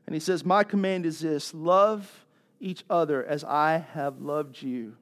And 0.06 0.16
he 0.16 0.20
says, 0.20 0.44
My 0.44 0.64
command 0.64 1.06
is 1.06 1.20
this 1.20 1.54
love 1.54 2.26
each 2.60 2.84
other 2.90 3.26
as 3.26 3.44
I 3.44 3.86
have 3.94 4.22
loved 4.22 4.62
you. 4.62 4.96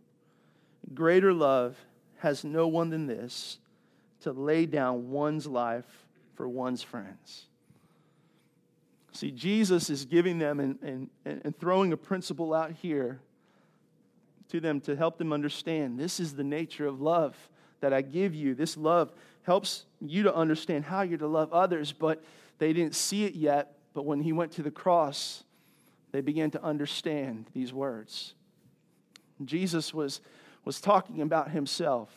Greater 0.93 1.33
love 1.33 1.77
has 2.17 2.43
no 2.43 2.67
one 2.67 2.89
than 2.89 3.07
this 3.07 3.59
to 4.21 4.31
lay 4.31 4.65
down 4.65 5.09
one's 5.09 5.47
life 5.47 6.05
for 6.35 6.47
one's 6.47 6.81
friends. 6.81 7.45
See, 9.11 9.31
Jesus 9.31 9.89
is 9.89 10.05
giving 10.05 10.39
them 10.39 10.59
and, 10.59 10.79
and, 10.81 11.09
and 11.25 11.59
throwing 11.59 11.91
a 11.91 11.97
principle 11.97 12.53
out 12.53 12.71
here 12.71 13.19
to 14.49 14.59
them 14.59 14.81
to 14.81 14.95
help 14.95 15.17
them 15.17 15.33
understand 15.33 15.99
this 15.99 16.19
is 16.19 16.33
the 16.33 16.43
nature 16.43 16.87
of 16.87 17.01
love 17.01 17.35
that 17.81 17.93
I 17.93 18.01
give 18.01 18.35
you. 18.35 18.55
This 18.55 18.77
love 18.77 19.11
helps 19.43 19.85
you 20.01 20.23
to 20.23 20.35
understand 20.35 20.85
how 20.85 21.01
you're 21.01 21.17
to 21.17 21.27
love 21.27 21.51
others, 21.53 21.91
but 21.91 22.23
they 22.57 22.73
didn't 22.73 22.95
see 22.95 23.25
it 23.25 23.35
yet. 23.35 23.78
But 23.93 24.05
when 24.05 24.21
he 24.21 24.33
went 24.33 24.51
to 24.53 24.63
the 24.63 24.71
cross, 24.71 25.43
they 26.11 26.21
began 26.21 26.51
to 26.51 26.63
understand 26.63 27.45
these 27.53 27.73
words. 27.73 28.33
Jesus 29.43 29.93
was, 29.93 30.21
was 30.65 30.81
talking 30.81 31.21
about 31.21 31.51
himself. 31.51 32.09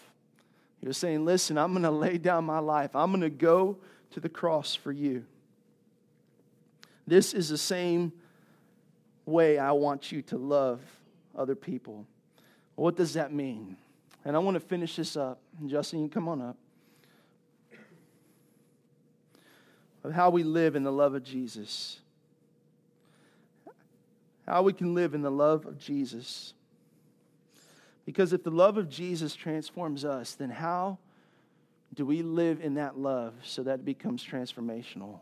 He 0.80 0.86
was 0.86 0.96
saying, 0.96 1.24
Listen, 1.24 1.56
I'm 1.58 1.72
going 1.72 1.84
to 1.84 1.90
lay 1.90 2.18
down 2.18 2.44
my 2.44 2.58
life, 2.58 2.94
I'm 2.94 3.10
going 3.10 3.22
to 3.22 3.30
go 3.30 3.78
to 4.10 4.20
the 4.20 4.28
cross 4.28 4.74
for 4.74 4.92
you. 4.92 5.24
This 7.06 7.34
is 7.34 7.48
the 7.48 7.58
same 7.58 8.12
way 9.26 9.58
I 9.58 9.72
want 9.72 10.12
you 10.12 10.22
to 10.22 10.38
love 10.38 10.80
other 11.36 11.54
people. 11.54 12.06
What 12.74 12.96
does 12.96 13.14
that 13.14 13.32
mean? 13.32 13.76
And 14.24 14.36
I 14.36 14.38
want 14.38 14.54
to 14.54 14.60
finish 14.60 14.96
this 14.96 15.16
up. 15.16 15.40
Justin, 15.66 16.02
you 16.02 16.08
come 16.08 16.28
on 16.28 16.40
up. 16.40 16.56
Of 20.04 20.12
how 20.12 20.30
we 20.30 20.42
live 20.42 20.74
in 20.74 20.82
the 20.82 20.92
love 20.92 21.14
of 21.14 21.22
Jesus. 21.22 22.00
How 24.46 24.62
we 24.62 24.72
can 24.72 24.94
live 24.94 25.14
in 25.14 25.22
the 25.22 25.30
love 25.30 25.66
of 25.66 25.78
Jesus. 25.78 26.54
Because 28.04 28.32
if 28.32 28.42
the 28.42 28.50
love 28.50 28.76
of 28.76 28.88
Jesus 28.88 29.34
transforms 29.34 30.04
us, 30.04 30.34
then 30.34 30.50
how 30.50 30.98
do 31.94 32.04
we 32.04 32.22
live 32.22 32.60
in 32.60 32.74
that 32.74 32.98
love 32.98 33.34
so 33.44 33.62
that 33.62 33.80
it 33.80 33.84
becomes 33.84 34.24
transformational 34.24 35.20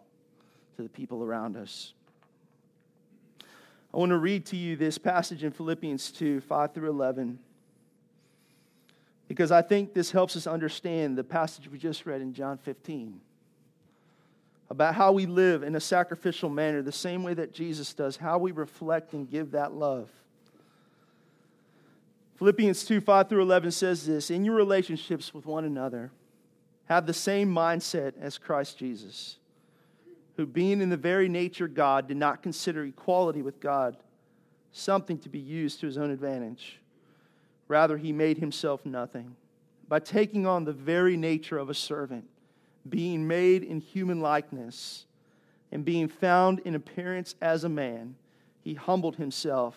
to 0.77 0.83
the 0.83 0.88
people 0.88 1.23
around 1.23 1.57
us? 1.57 1.93
I 3.93 3.97
want 3.97 4.11
to 4.11 4.19
read 4.19 4.47
to 4.47 4.57
you 4.57 4.77
this 4.77 4.99
passage 4.99 5.43
in 5.43 5.51
Philippians 5.51 6.12
2 6.12 6.40
5 6.40 6.73
through 6.75 6.90
11 6.90 7.38
because 9.27 9.51
I 9.51 9.62
think 9.62 9.95
this 9.95 10.11
helps 10.11 10.37
us 10.37 10.47
understand 10.47 11.19
the 11.19 11.25
passage 11.25 11.69
we 11.69 11.79
just 11.79 12.07
read 12.07 12.21
in 12.21 12.33
John 12.33 12.57
15 12.59 13.21
about 14.70 14.94
how 14.94 15.12
we 15.12 15.26
live 15.26 15.62
in 15.62 15.74
a 15.74 15.80
sacrificial 15.80 16.48
manner, 16.48 16.80
the 16.80 16.92
same 16.92 17.24
way 17.24 17.35
that 17.35 17.52
Jesus 17.52 17.92
does, 17.92 18.16
how 18.16 18.38
we 18.38 18.52
reflect 18.52 19.12
and 19.12 19.28
give 19.28 19.50
that 19.50 19.72
love. 19.74 20.09
Philippians 22.37 22.85
2 22.85 23.00
5 23.00 23.28
through 23.28 23.42
11 23.42 23.72
says 23.72 24.06
this 24.06 24.30
In 24.30 24.44
your 24.44 24.54
relationships 24.54 25.35
with 25.35 25.44
one 25.44 25.64
another, 25.64 26.12
have 26.87 27.06
the 27.06 27.12
same 27.12 27.52
mindset 27.52 28.14
as 28.20 28.38
Christ 28.38 28.78
Jesus, 28.78 29.37
who, 30.37 30.46
being 30.46 30.80
in 30.80 30.88
the 30.88 30.96
very 30.96 31.28
nature 31.28 31.68
God, 31.68 32.09
did 32.09 32.16
not 32.16 32.42
consider 32.42 32.85
equality 32.85 33.42
with 33.42 33.61
God 33.61 33.96
something 34.72 35.18
to 35.18 35.28
be 35.28 35.38
used 35.38 35.80
to 35.80 35.87
his 35.87 35.98
own 35.98 36.11
advantage. 36.11 36.78
Rather, 37.68 37.96
he 37.96 38.12
made 38.12 38.38
himself 38.38 38.87
nothing 38.87 39.37
by 39.88 39.98
taking 39.98 40.46
on 40.46 40.64
the 40.64 40.72
very 40.72 41.16
nature 41.16 41.59
of 41.59 41.68
a 41.68 41.74
servant, 41.74 42.24
being 42.88 43.27
made 43.27 43.62
in 43.62 43.81
human 43.81 44.21
likeness, 44.21 45.07
and 45.73 45.85
being 45.85 46.09
found 46.09 46.61
in 46.61 46.75
appearance 46.75 47.35
as 47.40 47.64
a 47.64 47.69
man, 47.69 48.16
he 48.62 48.75
humbled 48.75 49.16
himself 49.16 49.77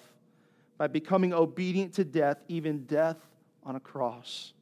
by 0.78 0.88
becoming 0.88 1.34
obedient 1.34 1.94
to 1.94 2.04
death, 2.04 2.38
even 2.48 2.86
death 2.86 3.18
on 3.64 3.76
a 3.76 3.80
cross. 3.80 4.54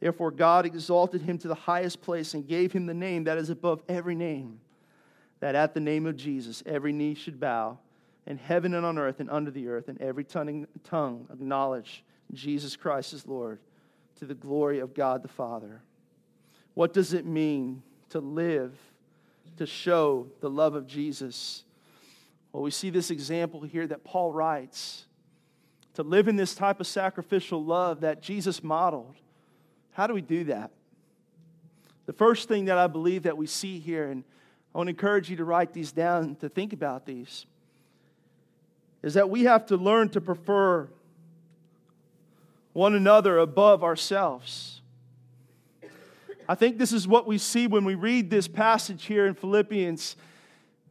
Therefore, 0.00 0.30
God 0.30 0.66
exalted 0.66 1.22
him 1.22 1.38
to 1.38 1.48
the 1.48 1.54
highest 1.54 2.02
place 2.02 2.34
and 2.34 2.46
gave 2.46 2.72
him 2.72 2.86
the 2.86 2.94
name 2.94 3.24
that 3.24 3.38
is 3.38 3.50
above 3.50 3.82
every 3.88 4.14
name, 4.14 4.60
that 5.40 5.54
at 5.54 5.74
the 5.74 5.80
name 5.80 6.06
of 6.06 6.16
Jesus 6.16 6.62
every 6.66 6.92
knee 6.92 7.14
should 7.14 7.38
bow, 7.38 7.78
in 8.26 8.38
heaven 8.38 8.74
and 8.74 8.84
on 8.84 8.98
earth 8.98 9.20
and 9.20 9.30
under 9.30 9.50
the 9.50 9.68
earth, 9.68 9.88
and 9.88 10.00
every 10.00 10.24
tongue 10.24 10.66
acknowledge 11.32 12.04
Jesus 12.32 12.76
Christ 12.76 13.12
as 13.12 13.26
Lord, 13.26 13.60
to 14.16 14.24
the 14.24 14.34
glory 14.34 14.80
of 14.80 14.94
God 14.94 15.22
the 15.22 15.28
Father. 15.28 15.82
What 16.76 16.92
does 16.92 17.14
it 17.14 17.24
mean 17.24 17.82
to 18.10 18.20
live, 18.20 18.76
to 19.56 19.64
show 19.64 20.26
the 20.40 20.50
love 20.50 20.74
of 20.74 20.86
Jesus? 20.86 21.64
Well, 22.52 22.62
we 22.62 22.70
see 22.70 22.90
this 22.90 23.10
example 23.10 23.62
here 23.62 23.86
that 23.86 24.04
Paul 24.04 24.30
writes 24.30 25.06
to 25.94 26.02
live 26.02 26.28
in 26.28 26.36
this 26.36 26.54
type 26.54 26.78
of 26.78 26.86
sacrificial 26.86 27.64
love 27.64 28.02
that 28.02 28.20
Jesus 28.20 28.62
modeled. 28.62 29.14
How 29.92 30.06
do 30.06 30.12
we 30.12 30.20
do 30.20 30.44
that? 30.44 30.70
The 32.04 32.12
first 32.12 32.46
thing 32.46 32.66
that 32.66 32.76
I 32.76 32.88
believe 32.88 33.22
that 33.22 33.38
we 33.38 33.46
see 33.46 33.78
here, 33.78 34.10
and 34.10 34.22
I 34.74 34.78
want 34.78 34.88
to 34.88 34.90
encourage 34.90 35.30
you 35.30 35.36
to 35.36 35.44
write 35.46 35.72
these 35.72 35.92
down 35.92 36.36
to 36.36 36.50
think 36.50 36.74
about 36.74 37.06
these, 37.06 37.46
is 39.02 39.14
that 39.14 39.30
we 39.30 39.44
have 39.44 39.64
to 39.68 39.78
learn 39.78 40.10
to 40.10 40.20
prefer 40.20 40.90
one 42.74 42.94
another 42.94 43.38
above 43.38 43.82
ourselves. 43.82 44.75
I 46.48 46.54
think 46.54 46.78
this 46.78 46.92
is 46.92 47.08
what 47.08 47.26
we 47.26 47.38
see 47.38 47.66
when 47.66 47.84
we 47.84 47.94
read 47.94 48.30
this 48.30 48.48
passage 48.48 49.04
here 49.04 49.26
in 49.26 49.34
Philippians 49.34 50.16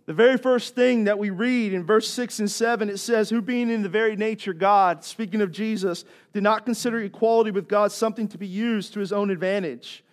the 0.06 0.14
very 0.14 0.38
first 0.38 0.76
thing 0.76 1.06
that 1.06 1.18
we 1.18 1.32
read 1.32 1.74
in 1.74 1.84
verse 1.84 2.08
6 2.08 2.40
and 2.40 2.52
7, 2.52 2.90
it 2.90 2.98
says, 2.98 3.32
Who 3.32 3.42
being 3.42 3.72
in 3.72 3.82
the 3.82 3.90
very 3.90 4.16
nature 4.16 4.54
God, 4.54 5.04
speaking 5.04 5.42
of 5.42 5.52
Jesus, 5.52 6.06
did 6.32 6.44
not 6.44 6.64
consider 6.64 7.00
equality 7.00 7.50
with 7.50 7.68
God 7.68 7.92
something 7.92 8.28
to 8.28 8.38
be 8.38 8.46
used 8.46 8.94
to 8.94 9.00
his 9.00 9.12
own 9.12 9.32
advantage. 9.32 10.04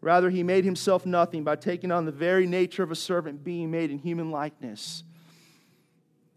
Rather, 0.00 0.30
he 0.30 0.42
made 0.42 0.64
himself 0.64 1.04
nothing 1.04 1.44
by 1.44 1.56
taking 1.56 1.92
on 1.92 2.06
the 2.06 2.12
very 2.12 2.46
nature 2.46 2.82
of 2.82 2.90
a 2.90 2.96
servant, 2.96 3.44
being 3.44 3.70
made 3.70 3.90
in 3.90 3.98
human 3.98 4.30
likeness. 4.30 5.04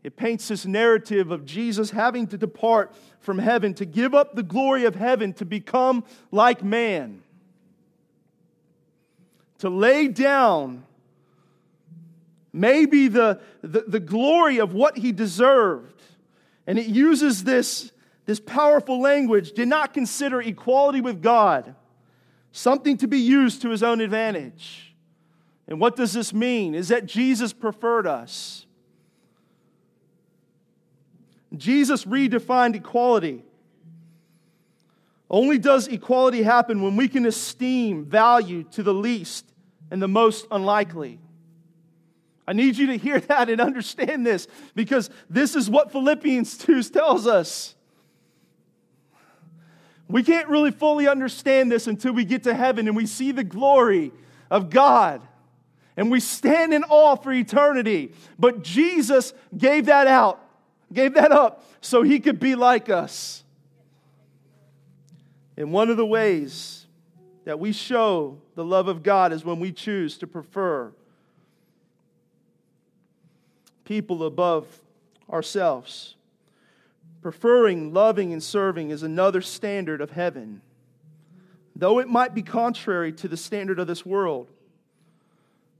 It 0.04 0.18
paints 0.18 0.50
this 0.50 0.66
narrative 0.66 1.32
of 1.32 1.46
Jesus 1.46 1.92
having 1.92 2.28
to 2.28 2.38
depart 2.38 2.94
from 3.20 3.40
heaven, 3.40 3.74
to 3.76 3.86
give 3.86 4.14
up 4.14 4.36
the 4.36 4.44
glory 4.44 4.84
of 4.84 4.96
heaven, 4.96 5.32
to 5.34 5.46
become 5.46 6.04
like 6.32 6.62
man, 6.62 7.24
to 9.60 9.70
lay 9.70 10.08
down 10.08 10.84
maybe 12.54 13.08
the, 13.08 13.40
the, 13.62 13.86
the 13.88 14.00
glory 14.00 14.60
of 14.60 14.74
what 14.74 14.98
he 14.98 15.12
deserved. 15.12 16.02
And 16.66 16.78
it 16.80 16.88
uses 16.88 17.44
this, 17.44 17.92
this 18.26 18.40
powerful 18.40 19.02
language 19.02 19.54
did 19.54 19.68
not 19.68 19.94
consider 19.94 20.42
equality 20.42 21.02
with 21.02 21.22
God 21.22 21.76
something 22.52 22.98
to 22.98 23.08
be 23.08 23.20
used 23.20 23.62
to 23.62 23.70
his 23.70 23.84
own 23.84 24.02
advantage. 24.02 24.96
And 25.68 25.80
what 25.80 25.96
does 25.96 26.14
this 26.14 26.34
mean? 26.34 26.74
Is 26.74 26.88
that 26.88 27.06
Jesus 27.06 27.54
preferred 27.54 28.08
us. 28.08 28.66
Jesus 31.56 32.06
redefined 32.06 32.76
equality. 32.76 33.44
Only 35.30 35.58
does 35.58 35.88
equality 35.88 36.44
happen 36.44 36.82
when 36.82 36.96
we 36.96 37.08
can 37.08 37.26
esteem 37.26 38.06
value 38.06 38.64
to 38.72 38.84
the 38.84 38.94
least 38.94 39.46
and 39.92 40.02
the 40.02 40.08
most 40.08 40.48
unlikely. 40.52 41.20
I 42.48 42.54
need 42.54 42.78
you 42.78 42.88
to 42.88 42.98
hear 42.98 43.20
that 43.22 43.50
and 43.50 43.60
understand 43.60 44.26
this 44.26 44.48
because 44.74 45.10
this 45.30 45.56
is 45.56 45.70
what 45.70 45.92
Philippians 45.92 46.58
2 46.58 46.84
tells 46.84 47.28
us. 47.28 47.76
We 50.10 50.24
can't 50.24 50.48
really 50.48 50.72
fully 50.72 51.08
understand 51.08 51.70
this 51.70 51.88
until 51.88 52.14
we 52.14 52.24
get 52.24 52.44
to 52.44 52.54
heaven 52.54 52.88
and 52.88 52.96
we 52.96 53.06
see 53.06 53.34
the 53.34 53.44
glory 53.44 54.14
of 54.50 54.70
God 54.70 55.22
and 55.98 56.10
we 56.10 56.22
stand 56.22 56.74
in 56.74 56.86
awe 56.86 57.16
for 57.18 57.34
eternity. 57.34 58.14
But 58.40 58.64
Jesus 58.64 59.34
gave 59.58 59.88
that 59.88 60.08
out, 60.08 60.42
gave 60.94 61.16
that 61.16 61.34
up 61.34 61.66
so 61.82 62.04
he 62.04 62.22
could 62.22 62.40
be 62.40 62.56
like 62.56 62.90
us. 62.90 63.44
And 65.58 65.74
one 65.74 65.90
of 65.90 65.98
the 65.98 66.06
ways 66.06 66.86
that 67.46 67.60
we 67.60 67.72
show 67.72 68.38
the 68.56 68.64
love 68.64 68.88
of 68.88 69.02
God 69.02 69.34
is 69.34 69.44
when 69.44 69.60
we 69.60 69.72
choose 69.72 70.18
to 70.20 70.28
prefer 70.28 70.94
people 73.84 74.24
above 74.24 74.68
ourselves. 75.32 76.16
Preferring, 77.22 77.94
loving, 77.94 78.32
and 78.32 78.44
serving 78.44 78.92
is 78.92 79.02
another 79.02 79.42
standard 79.42 80.02
of 80.02 80.12
heaven, 80.12 80.62
though 81.76 82.00
it 82.00 82.08
might 82.08 82.36
be 82.36 82.44
contrary 82.44 83.12
to 83.14 83.28
the 83.28 83.38
standard 83.38 83.80
of 83.80 83.88
this 83.88 84.06
world. 84.06 84.50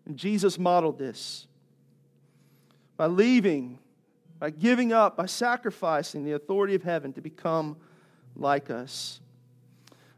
And 0.06 0.18
Jesus 0.18 0.58
modeled 0.58 0.98
this 0.98 1.48
by 2.96 3.06
leaving, 3.06 3.78
by 4.40 4.50
giving 4.50 4.94
up, 4.94 5.18
by 5.18 5.26
sacrificing 5.26 6.24
the 6.24 6.32
authority 6.32 6.74
of 6.74 6.84
heaven 6.84 7.14
to 7.14 7.22
become 7.22 7.76
like 8.36 8.70
us. 8.70 9.20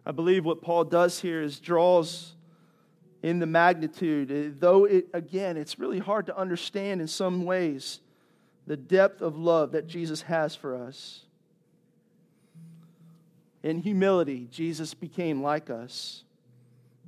I 0.06 0.12
believe 0.12 0.46
what 0.46 0.62
Paul 0.62 0.86
does 0.86 1.20
here 1.20 1.42
is 1.42 1.60
draws 1.60 2.34
in 3.22 3.40
the 3.40 3.46
magnitude, 3.46 4.32
eh, 4.32 4.56
though 4.58 4.86
it, 4.86 5.08
again, 5.14 5.58
it's 5.58 5.78
really 5.78 6.00
hard 6.00 6.26
to 6.28 6.38
understand 6.38 7.02
in 7.02 7.08
some 7.08 7.46
ways 7.46 8.00
the 8.66 8.78
depth 8.78 9.22
of 9.22 9.38
love 9.38 9.74
that 9.74 9.88
Jesus 9.88 10.22
has 10.24 10.56
for 10.56 10.76
us. 10.76 11.24
In 13.62 13.80
humility, 13.80 14.48
Jesus 14.52 14.94
became 14.94 15.44
like 15.44 15.70
us, 15.70 16.24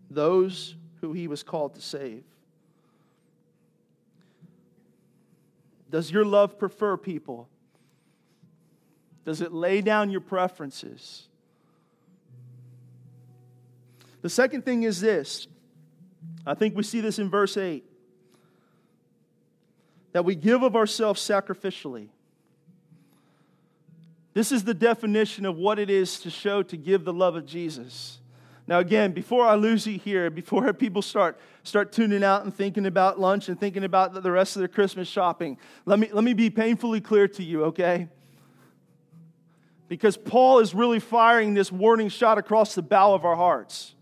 those 0.10 0.76
who 1.00 1.14
he 1.14 1.28
was 1.28 1.44
called 1.44 1.76
to 1.76 1.82
save. 1.82 2.24
Does 5.90 6.12
your 6.12 6.26
love 6.26 6.58
prefer 6.58 6.98
people? 6.98 7.48
Does 9.24 9.42
it 9.42 9.54
lay 9.54 9.82
down 9.82 10.10
your 10.10 10.22
preferences? 10.22 11.28
The 14.22 14.30
second 14.30 14.66
thing 14.66 14.84
is 14.84 15.02
this 15.02 15.48
I 16.46 16.54
think 16.54 16.76
we 16.76 16.84
see 16.84 17.02
this 17.02 17.20
in 17.20 17.30
verse 17.30 17.58
8 17.58 17.84
that 20.14 20.26
we 20.26 20.36
give 20.36 20.64
of 20.64 20.76
ourselves 20.76 21.22
sacrificially. 21.22 22.10
This 24.34 24.52
is 24.52 24.64
the 24.64 24.74
definition 24.74 25.46
of 25.46 25.58
what 25.58 25.80
it 25.80 25.90
is 25.90 26.20
to 26.22 26.30
show 26.30 26.64
to 26.64 26.78
give 26.78 27.06
the 27.06 27.14
love 27.14 27.36
of 27.36 27.46
Jesus. 27.46 28.20
Now, 28.68 28.80
again, 28.80 29.12
before 29.12 29.46
I 29.46 29.56
lose 29.56 29.86
you 29.86 29.98
here, 29.98 30.30
before 30.30 30.72
people 30.74 31.02
start, 31.02 31.40
start 31.64 31.92
tuning 31.92 32.24
out 32.24 32.44
and 32.44 32.54
thinking 32.54 32.86
about 32.86 33.20
lunch 33.20 33.50
and 33.50 33.60
thinking 33.60 33.84
about 33.84 34.22
the 34.22 34.32
rest 34.32 34.56
of 34.56 34.62
their 34.62 34.70
Christmas 34.70 35.08
shopping, 35.08 35.58
let 35.86 36.00
me, 36.00 36.10
let 36.12 36.24
me 36.24 36.34
be 36.34 36.50
painfully 36.50 37.02
clear 37.02 37.28
to 37.28 37.44
you, 37.44 37.66
okay? 37.66 38.08
Because 39.90 40.16
Paul 40.16 40.60
is 40.60 40.74
really 40.74 41.00
firing 41.00 41.54
this 41.54 41.72
warning 41.72 42.08
shot 42.08 42.38
across 42.38 42.76
the 42.76 42.82
bow 42.82 43.14
of 43.14 43.26
our 43.26 43.36
hearts. 43.36 43.96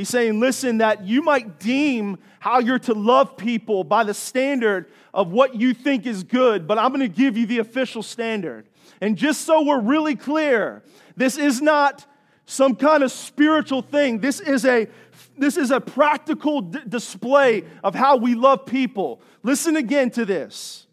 He's 0.00 0.08
saying, 0.08 0.40
listen, 0.40 0.78
that 0.78 1.04
you 1.04 1.20
might 1.20 1.60
deem 1.60 2.16
how 2.38 2.58
you're 2.58 2.78
to 2.78 2.94
love 2.94 3.36
people 3.36 3.84
by 3.84 4.02
the 4.02 4.14
standard 4.14 4.86
of 5.12 5.30
what 5.30 5.56
you 5.56 5.74
think 5.74 6.06
is 6.06 6.22
good, 6.24 6.66
but 6.66 6.78
I'm 6.78 6.88
going 6.88 7.00
to 7.00 7.08
give 7.08 7.36
you 7.36 7.44
the 7.44 7.58
official 7.58 8.02
standard. 8.02 8.66
And 9.02 9.14
just 9.14 9.42
so 9.42 9.62
we're 9.62 9.82
really 9.82 10.16
clear, 10.16 10.82
this 11.18 11.36
is 11.36 11.60
not 11.60 12.06
some 12.46 12.76
kind 12.76 13.02
of 13.02 13.12
spiritual 13.12 13.82
thing. 13.82 14.20
This 14.20 14.40
is 14.40 14.64
a 14.64 14.88
this 15.36 15.58
is 15.58 15.70
a 15.70 15.82
practical 15.82 16.62
d- 16.62 16.78
display 16.88 17.64
of 17.84 17.94
how 17.94 18.16
we 18.16 18.34
love 18.34 18.64
people. 18.64 19.20
Listen 19.42 19.76
again 19.76 20.08
to 20.12 20.24
this. 20.24 20.86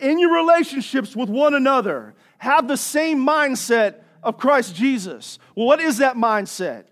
In 0.00 0.18
your 0.18 0.34
relationships 0.34 1.14
with 1.14 1.28
one 1.28 1.54
another, 1.54 2.16
have 2.38 2.66
the 2.66 2.76
same 2.76 3.24
mindset 3.24 4.00
of 4.24 4.36
Christ 4.36 4.74
Jesus. 4.74 5.38
Well, 5.54 5.68
what 5.68 5.80
is 5.80 5.98
that 5.98 6.16
mindset? 6.16 6.86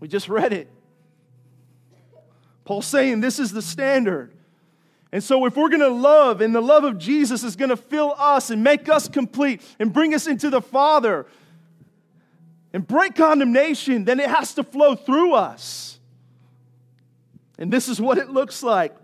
We 0.00 0.08
just 0.08 0.28
read 0.28 0.52
it. 0.52 0.70
Paul's 2.64 2.86
saying 2.86 3.20
this 3.20 3.38
is 3.38 3.52
the 3.52 3.62
standard. 3.62 4.32
And 5.12 5.22
so, 5.22 5.46
if 5.46 5.56
we're 5.56 5.68
going 5.68 5.80
to 5.80 5.88
love, 5.88 6.40
and 6.40 6.54
the 6.54 6.60
love 6.60 6.84
of 6.84 6.98
Jesus 6.98 7.44
is 7.44 7.56
going 7.56 7.68
to 7.68 7.76
fill 7.76 8.14
us 8.18 8.50
and 8.50 8.62
make 8.62 8.88
us 8.88 9.08
complete 9.08 9.62
and 9.78 9.92
bring 9.92 10.14
us 10.14 10.26
into 10.26 10.50
the 10.50 10.60
Father, 10.60 11.26
and 12.72 12.86
break 12.86 13.14
condemnation, 13.14 14.04
then 14.04 14.20
it 14.20 14.28
has 14.28 14.52
to 14.54 14.62
flow 14.62 14.94
through 14.94 15.32
us. 15.32 15.98
And 17.58 17.72
this 17.72 17.88
is 17.88 17.98
what 17.98 18.18
it 18.18 18.28
looks 18.28 18.62
like 18.62 18.94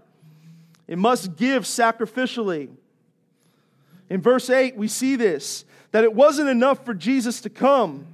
it 0.86 0.98
must 0.98 1.36
give 1.36 1.64
sacrificially. 1.64 2.68
In 4.10 4.20
verse 4.20 4.50
8, 4.50 4.76
we 4.76 4.88
see 4.88 5.16
this 5.16 5.64
that 5.92 6.04
it 6.04 6.14
wasn't 6.14 6.50
enough 6.50 6.84
for 6.84 6.92
Jesus 6.92 7.40
to 7.42 7.50
come. 7.50 8.06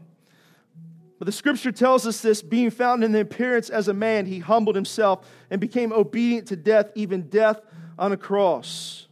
But 1.19 1.27
the 1.27 1.33
scripture 1.33 1.73
tells 1.73 2.07
us 2.07 2.21
this 2.21 2.43
being 2.43 2.71
found 2.71 3.03
in 3.03 3.13
the 3.13 3.21
appearance 3.21 3.71
as 3.71 3.89
a 3.89 3.95
man, 3.95 4.27
he 4.27 4.39
humbled 4.39 4.77
himself 4.77 5.29
and 5.51 5.61
became 5.61 5.93
obedient 5.93 6.49
to 6.49 6.57
death, 6.57 6.91
even 6.95 7.29
death 7.29 7.61
on 7.99 8.13
a 8.13 8.17
cross. 8.17 9.09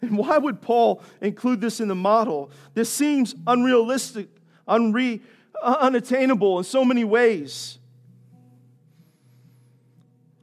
And 0.00 0.16
why 0.16 0.38
would 0.38 0.62
Paul 0.62 1.02
include 1.20 1.60
this 1.60 1.80
in 1.80 1.88
the 1.88 1.94
model? 1.94 2.50
This 2.72 2.88
seems 2.88 3.34
unrealistic, 3.46 4.28
unre- 4.66 5.20
unattainable 5.62 6.58
in 6.58 6.64
so 6.64 6.84
many 6.84 7.04
ways. 7.04 7.78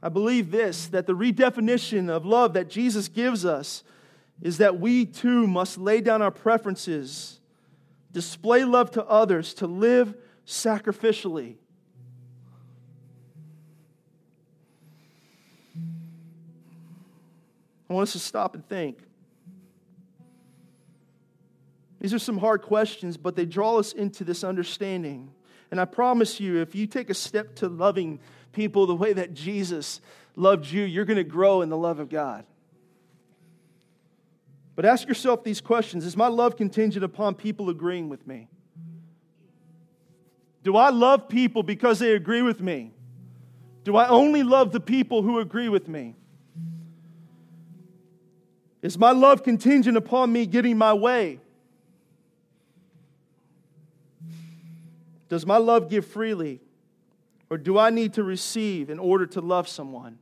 I 0.00 0.08
believe 0.08 0.52
this 0.52 0.86
that 0.88 1.06
the 1.06 1.14
redefinition 1.14 2.08
of 2.08 2.24
love 2.24 2.52
that 2.52 2.70
Jesus 2.70 3.08
gives 3.08 3.44
us 3.44 3.82
is 4.40 4.58
that 4.58 4.78
we 4.78 5.04
too 5.04 5.48
must 5.48 5.78
lay 5.78 6.00
down 6.00 6.22
our 6.22 6.30
preferences, 6.30 7.37
display 8.12 8.64
love 8.64 8.90
to 8.92 9.04
others, 9.04 9.54
to 9.54 9.66
live 9.66 10.14
sacrificially. 10.46 11.56
I 17.88 17.92
want 17.92 18.08
us 18.08 18.12
to 18.12 18.18
stop 18.18 18.54
and 18.54 18.66
think. 18.68 18.98
These 22.00 22.14
are 22.14 22.18
some 22.18 22.38
hard 22.38 22.62
questions, 22.62 23.16
but 23.16 23.34
they 23.34 23.46
draw 23.46 23.78
us 23.78 23.92
into 23.92 24.24
this 24.24 24.44
understanding. 24.44 25.30
And 25.70 25.80
I 25.80 25.84
promise 25.84 26.38
you, 26.38 26.60
if 26.60 26.74
you 26.74 26.86
take 26.86 27.10
a 27.10 27.14
step 27.14 27.56
to 27.56 27.68
loving 27.68 28.20
people 28.52 28.86
the 28.86 28.94
way 28.94 29.12
that 29.12 29.34
Jesus 29.34 30.00
loved 30.36 30.66
you, 30.66 30.84
you're 30.84 31.04
going 31.04 31.16
to 31.16 31.24
grow 31.24 31.62
in 31.62 31.68
the 31.68 31.76
love 31.76 31.98
of 31.98 32.08
God. 32.08 32.44
But 34.78 34.84
ask 34.84 35.08
yourself 35.08 35.42
these 35.42 35.60
questions 35.60 36.06
Is 36.06 36.16
my 36.16 36.28
love 36.28 36.56
contingent 36.56 37.04
upon 37.04 37.34
people 37.34 37.68
agreeing 37.68 38.08
with 38.08 38.24
me? 38.28 38.46
Do 40.62 40.76
I 40.76 40.90
love 40.90 41.28
people 41.28 41.64
because 41.64 41.98
they 41.98 42.12
agree 42.12 42.42
with 42.42 42.60
me? 42.60 42.92
Do 43.82 43.96
I 43.96 44.06
only 44.06 44.44
love 44.44 44.70
the 44.70 44.78
people 44.78 45.22
who 45.22 45.40
agree 45.40 45.68
with 45.68 45.88
me? 45.88 46.14
Is 48.80 48.96
my 48.96 49.10
love 49.10 49.42
contingent 49.42 49.96
upon 49.96 50.30
me 50.32 50.46
getting 50.46 50.78
my 50.78 50.94
way? 50.94 51.40
Does 55.28 55.44
my 55.44 55.56
love 55.56 55.90
give 55.90 56.06
freely? 56.06 56.60
Or 57.50 57.58
do 57.58 57.80
I 57.80 57.90
need 57.90 58.14
to 58.14 58.22
receive 58.22 58.90
in 58.90 59.00
order 59.00 59.26
to 59.26 59.40
love 59.40 59.66
someone? 59.66 60.20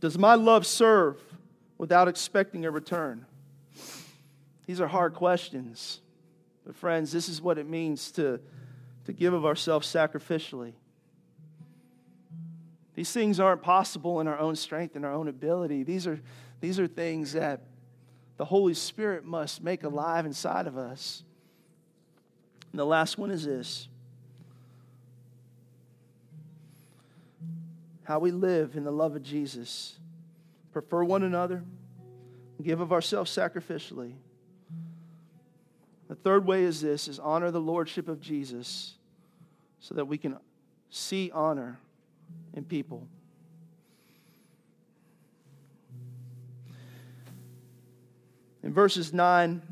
Does 0.00 0.18
my 0.18 0.34
love 0.34 0.66
serve 0.66 1.20
without 1.78 2.08
expecting 2.08 2.64
a 2.64 2.70
return? 2.70 3.26
These 4.66 4.80
are 4.80 4.88
hard 4.88 5.14
questions. 5.14 6.00
But, 6.66 6.74
friends, 6.74 7.12
this 7.12 7.28
is 7.28 7.40
what 7.40 7.58
it 7.58 7.68
means 7.68 8.10
to, 8.12 8.40
to 9.04 9.12
give 9.12 9.32
of 9.32 9.46
ourselves 9.46 9.86
sacrificially. 9.86 10.72
These 12.94 13.12
things 13.12 13.38
aren't 13.38 13.62
possible 13.62 14.20
in 14.20 14.26
our 14.26 14.38
own 14.38 14.56
strength 14.56 14.96
and 14.96 15.04
our 15.04 15.12
own 15.12 15.28
ability. 15.28 15.82
These 15.82 16.06
are, 16.06 16.20
these 16.60 16.80
are 16.80 16.86
things 16.86 17.34
that 17.34 17.60
the 18.36 18.44
Holy 18.44 18.74
Spirit 18.74 19.24
must 19.24 19.62
make 19.62 19.84
alive 19.84 20.26
inside 20.26 20.66
of 20.66 20.76
us. 20.76 21.22
And 22.72 22.80
the 22.80 22.86
last 22.86 23.18
one 23.18 23.30
is 23.30 23.44
this 23.44 23.88
how 28.06 28.20
we 28.20 28.30
live 28.30 28.76
in 28.76 28.84
the 28.84 28.90
love 28.92 29.16
of 29.16 29.22
Jesus. 29.24 29.98
Prefer 30.72 31.02
one 31.02 31.24
another, 31.24 31.64
give 32.62 32.80
of 32.80 32.92
ourselves 32.92 33.36
sacrificially. 33.36 34.12
The 36.08 36.14
third 36.14 36.46
way 36.46 36.62
is 36.62 36.80
this 36.80 37.08
is 37.08 37.18
honor 37.18 37.50
the 37.50 37.60
lordship 37.60 38.08
of 38.08 38.20
Jesus 38.20 38.94
so 39.80 39.96
that 39.96 40.04
we 40.04 40.18
can 40.18 40.36
see 40.88 41.32
honor 41.34 41.80
in 42.54 42.64
people. 42.64 43.08
In 48.62 48.72
verses 48.72 49.12
9 49.12 49.62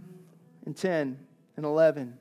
and 0.67 0.77
10 0.77 1.19
and 1.57 1.65
11, 1.65 2.19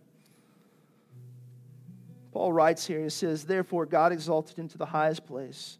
Paul 2.32 2.54
writes 2.54 2.86
here, 2.86 3.02
he 3.02 3.10
says, 3.10 3.45
Therefore 3.45 3.88
God 3.88 4.12
exalted 4.12 4.58
him 4.58 4.67
to 4.69 4.78
the 4.78 4.86
highest 4.86 5.26
place 5.26 5.80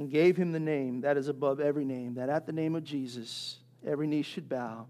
and 0.00 0.10
gave 0.10 0.34
him 0.34 0.50
the 0.50 0.58
name 0.58 1.02
that 1.02 1.18
is 1.18 1.28
above 1.28 1.60
every 1.60 1.84
name, 1.84 2.14
that 2.14 2.30
at 2.30 2.46
the 2.46 2.52
name 2.52 2.74
of 2.74 2.82
Jesus 2.82 3.58
every 3.86 4.06
knee 4.06 4.22
should 4.22 4.48
bow 4.48 4.86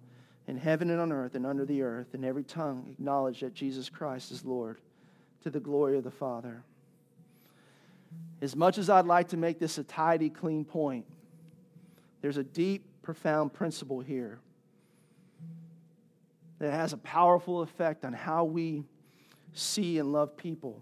in 0.47 0.57
heaven 0.57 0.89
and 0.89 1.01
on 1.01 1.11
earth 1.11 1.35
and 1.35 1.45
under 1.45 1.65
the 1.65 1.83
earth, 1.83 2.15
and 2.15 2.25
every 2.25 2.45
tongue 2.45 2.87
acknowledge 2.93 3.41
that 3.41 3.53
Jesus 3.53 3.89
Christ 3.89 4.31
is 4.31 4.45
Lord 4.45 4.79
to 5.43 5.51
the 5.51 5.59
glory 5.59 5.99
of 5.99 6.05
the 6.05 6.13
Father. 6.13 6.63
As 8.41 8.55
much 8.55 8.79
as 8.79 8.89
I'd 8.89 9.05
like 9.05 9.27
to 9.31 9.37
make 9.37 9.59
this 9.59 9.79
a 9.79 9.83
tidy, 9.83 10.31
clean 10.31 10.65
point, 10.65 11.05
there's 12.23 12.37
a 12.37 12.45
deep, 12.45 12.85
profound 13.03 13.53
principle 13.53 13.99
here 13.99 14.39
that 16.61 16.71
has 16.71 16.93
a 16.93 16.99
powerful 16.99 17.63
effect 17.63 18.05
on 18.05 18.13
how 18.13 18.45
we 18.45 18.85
see 19.55 19.99
and 19.99 20.13
love 20.13 20.37
people. 20.37 20.81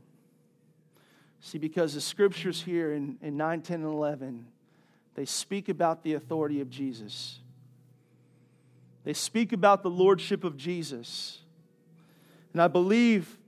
See, 1.40 1.58
because 1.58 1.94
the 1.94 2.00
scriptures 2.00 2.62
here 2.62 2.92
in, 2.92 3.18
in 3.22 3.36
9, 3.36 3.62
10, 3.62 3.76
and 3.82 3.84
11, 3.84 4.46
they 5.14 5.24
speak 5.24 5.68
about 5.68 6.02
the 6.02 6.14
authority 6.14 6.60
of 6.60 6.70
Jesus. 6.70 7.38
They 9.04 9.14
speak 9.14 9.52
about 9.52 9.82
the 9.82 9.90
lordship 9.90 10.44
of 10.44 10.56
Jesus. 10.56 11.40
And 12.52 12.60
I 12.60 12.68
believe, 12.68 13.38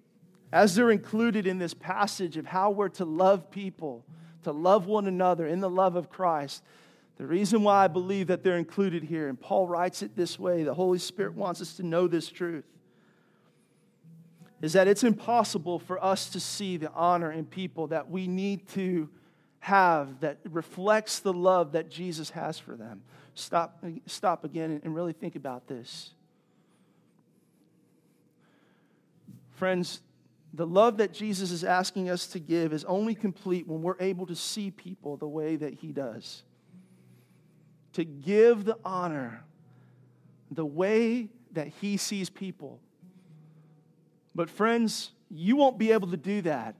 as 0.53 0.75
they're 0.75 0.91
included 0.91 1.47
in 1.47 1.59
this 1.59 1.75
passage 1.75 2.37
of 2.37 2.47
how 2.47 2.71
we're 2.71 2.89
to 2.91 3.05
love 3.05 3.51
people, 3.51 4.05
to 4.45 4.53
love 4.53 4.87
one 4.87 5.07
another 5.07 5.47
in 5.47 5.61
the 5.61 5.71
love 5.71 5.97
of 5.97 6.09
Christ, 6.11 6.63
the 7.19 7.27
reason 7.27 7.63
why 7.63 7.85
I 7.85 7.89
believe 7.89 8.29
that 8.29 8.43
they're 8.43 8.57
included 8.57 9.03
here, 9.03 9.29
and 9.29 9.39
Paul 9.39 9.67
writes 9.67 10.03
it 10.03 10.17
this 10.17 10.39
way 10.39 10.63
the 10.63 10.73
Holy 10.73 10.99
Spirit 10.99 11.35
wants 11.35 11.61
us 11.61 11.75
to 11.75 11.83
know 11.83 12.07
this 12.07 12.31
truth 12.31 12.65
is 14.63 14.75
that 14.75 14.87
it's 14.87 15.05
impossible 15.05 15.79
for 15.79 16.03
us 16.05 16.29
to 16.31 16.41
see 16.41 16.77
the 16.77 16.93
honor 16.93 17.33
in 17.33 17.47
people 17.47 17.87
that 17.89 18.11
we 18.11 18.27
need 18.27 18.69
to 18.69 19.09
have 19.61 20.21
that 20.21 20.39
reflects 20.51 21.21
the 21.21 21.33
love 21.33 21.73
that 21.73 21.91
Jesus 21.91 22.31
has 22.31 22.59
for 22.59 22.77
them. 22.77 23.03
Stop, 23.35 23.83
stop 24.07 24.45
again 24.45 24.81
and 24.85 24.95
really 24.95 25.13
think 25.13 25.37
about 25.37 25.67
this. 25.67 26.11
Friends, 29.53 30.01
the 30.53 30.67
love 30.67 30.97
that 30.99 31.13
Jesus 31.13 31.51
is 31.51 31.65
asking 31.65 32.11
us 32.11 32.27
to 32.29 32.39
give 32.39 32.73
is 32.73 32.85
only 32.85 33.15
complete 33.15 33.67
when 33.67 33.83
we're 33.83 34.01
able 34.01 34.27
to 34.27 34.35
see 34.35 34.71
people 34.71 35.17
the 35.17 35.29
way 35.29 35.57
that 35.57 35.75
He 35.75 35.93
does. 35.93 36.43
To 37.95 38.05
give 38.05 38.65
the 38.65 38.79
honor 38.85 39.45
the 40.51 40.67
way 40.67 41.29
that 41.53 41.69
He 41.81 41.97
sees 41.97 42.29
people 42.29 42.81
but, 44.35 44.49
friends, 44.49 45.11
you 45.31 45.57
won't 45.57 45.79
be 45.79 45.93
able 45.93 46.11
to 46.11 46.17
do 46.17 46.43
that 46.43 46.75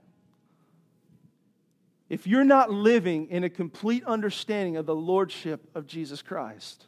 if 2.11 2.27
you're 2.27 2.43
not 2.43 2.69
living 2.69 3.27
in 3.29 3.45
a 3.45 3.49
complete 3.49 4.03
understanding 4.03 4.75
of 4.75 4.85
the 4.85 4.93
lordship 4.93 5.69
of 5.73 5.87
Jesus 5.87 6.21
Christ. 6.21 6.87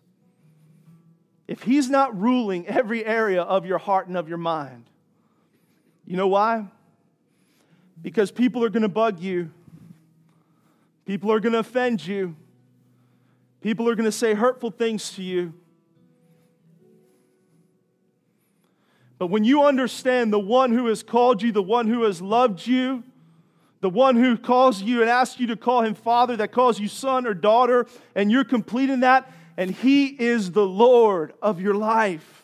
If 1.48 1.64
He's 1.64 1.90
not 1.90 2.20
ruling 2.20 2.68
every 2.68 3.06
area 3.06 3.42
of 3.42 3.66
your 3.66 3.78
heart 3.78 4.08
and 4.08 4.18
of 4.18 4.28
your 4.28 4.38
mind. 4.38 4.84
You 6.06 6.18
know 6.18 6.28
why? 6.28 6.66
Because 8.02 8.32
people 8.32 8.66
are 8.66 8.70
going 8.70 8.84
to 8.84 8.90
bug 8.90 9.22
you, 9.22 9.50
people 11.06 11.32
are 11.32 11.40
going 11.40 11.54
to 11.54 11.60
offend 11.60 12.06
you, 12.06 12.36
people 13.62 13.88
are 13.88 13.96
going 13.96 14.04
to 14.04 14.12
say 14.12 14.34
hurtful 14.34 14.72
things 14.72 15.12
to 15.12 15.24
you. 15.24 15.54
But 19.24 19.30
when 19.30 19.46
you 19.46 19.64
understand 19.64 20.34
the 20.34 20.38
one 20.38 20.74
who 20.74 20.88
has 20.88 21.02
called 21.02 21.42
you, 21.42 21.54
the 21.54 21.64
one 21.64 21.88
who 21.88 22.04
has 22.04 22.22
loved 22.22 22.68
you, 22.68 23.06
the 23.80 23.90
one 23.90 24.18
who 24.18 24.38
calls 24.38 24.82
you 24.82 25.00
and 25.00 25.10
asks 25.10 25.40
you 25.40 25.48
to 25.48 25.56
call 25.56 25.82
him 25.82 25.94
father, 25.94 26.36
that 26.36 26.52
calls 26.52 26.78
you 26.78 26.90
son 26.90 27.26
or 27.26 27.34
daughter, 27.34 27.86
and 28.16 28.30
you're 28.30 28.44
completing 28.44 29.00
that, 29.00 29.32
and 29.56 29.72
he 29.72 30.08
is 30.08 30.52
the 30.52 30.66
Lord 30.66 31.32
of 31.42 31.62
your 31.62 31.74
life. 31.74 32.44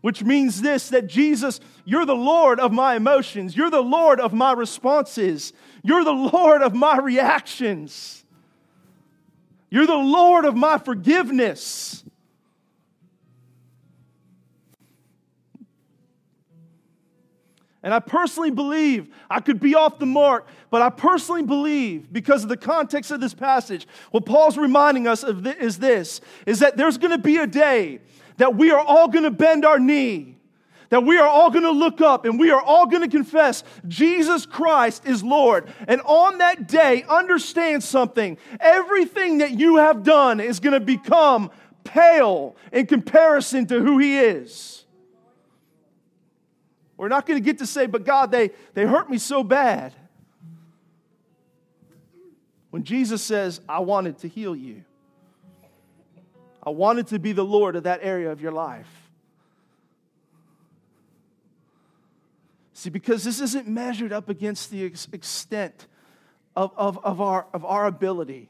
Which 0.00 0.24
means 0.24 0.60
this 0.62 0.88
that 0.88 1.06
Jesus, 1.06 1.60
you're 1.84 2.04
the 2.04 2.16
Lord 2.16 2.58
of 2.58 2.72
my 2.72 2.96
emotions, 2.96 3.56
you're 3.56 3.70
the 3.70 3.80
Lord 3.80 4.18
of 4.18 4.32
my 4.32 4.52
responses, 4.52 5.52
you're 5.84 6.02
the 6.02 6.10
Lord 6.10 6.60
of 6.60 6.74
my 6.74 6.98
reactions, 6.98 8.24
you're 9.70 9.86
the 9.86 9.94
Lord 9.94 10.44
of 10.44 10.56
my 10.56 10.78
forgiveness. 10.78 12.02
And 17.86 17.94
I 17.94 18.00
personally 18.00 18.50
believe, 18.50 19.14
I 19.30 19.38
could 19.38 19.60
be 19.60 19.76
off 19.76 20.00
the 20.00 20.06
mark, 20.06 20.48
but 20.70 20.82
I 20.82 20.90
personally 20.90 21.44
believe, 21.44 22.12
because 22.12 22.42
of 22.42 22.48
the 22.48 22.56
context 22.56 23.12
of 23.12 23.20
this 23.20 23.32
passage, 23.32 23.86
what 24.10 24.26
Paul's 24.26 24.58
reminding 24.58 25.06
us 25.06 25.22
of 25.22 25.46
is 25.46 25.78
this 25.78 26.20
is 26.46 26.58
that 26.58 26.76
there's 26.76 26.98
going 26.98 27.12
to 27.12 27.18
be 27.18 27.36
a 27.36 27.46
day 27.46 28.00
that 28.38 28.56
we 28.56 28.72
are 28.72 28.80
all 28.80 29.06
going 29.06 29.22
to 29.22 29.30
bend 29.30 29.64
our 29.64 29.78
knee, 29.78 30.36
that 30.88 31.04
we 31.04 31.16
are 31.16 31.28
all 31.28 31.48
going 31.48 31.62
to 31.62 31.70
look 31.70 32.00
up 32.00 32.24
and 32.24 32.40
we 32.40 32.50
are 32.50 32.60
all 32.60 32.86
going 32.86 33.02
to 33.02 33.08
confess 33.08 33.62
Jesus 33.86 34.46
Christ 34.46 35.06
is 35.06 35.22
Lord. 35.22 35.72
And 35.86 36.00
on 36.00 36.38
that 36.38 36.66
day, 36.66 37.04
understand 37.08 37.84
something 37.84 38.36
everything 38.58 39.38
that 39.38 39.52
you 39.52 39.76
have 39.76 40.02
done 40.02 40.40
is 40.40 40.58
going 40.58 40.74
to 40.74 40.84
become 40.84 41.52
pale 41.84 42.56
in 42.72 42.86
comparison 42.86 43.64
to 43.66 43.80
who 43.80 43.98
He 43.98 44.18
is. 44.18 44.85
We're 46.96 47.08
not 47.08 47.26
going 47.26 47.38
to 47.38 47.44
get 47.44 47.58
to 47.58 47.66
say, 47.66 47.86
but 47.86 48.04
God, 48.04 48.30
they, 48.30 48.50
they 48.74 48.86
hurt 48.86 49.10
me 49.10 49.18
so 49.18 49.42
bad. 49.42 49.92
When 52.70 52.84
Jesus 52.84 53.22
says, 53.22 53.60
I 53.68 53.80
wanted 53.80 54.18
to 54.18 54.28
heal 54.28 54.56
you, 54.56 54.84
I 56.62 56.70
wanted 56.70 57.08
to 57.08 57.18
be 57.18 57.32
the 57.32 57.44
Lord 57.44 57.76
of 57.76 57.84
that 57.84 58.00
area 58.02 58.32
of 58.32 58.40
your 58.40 58.52
life. 58.52 58.88
See, 62.72 62.90
because 62.90 63.24
this 63.24 63.40
isn't 63.40 63.66
measured 63.66 64.12
up 64.12 64.28
against 64.28 64.70
the 64.70 64.84
ex- 64.84 65.08
extent 65.12 65.86
of, 66.54 66.72
of, 66.76 67.02
of, 67.04 67.20
our, 67.20 67.46
of 67.52 67.64
our 67.64 67.86
ability. 67.86 68.48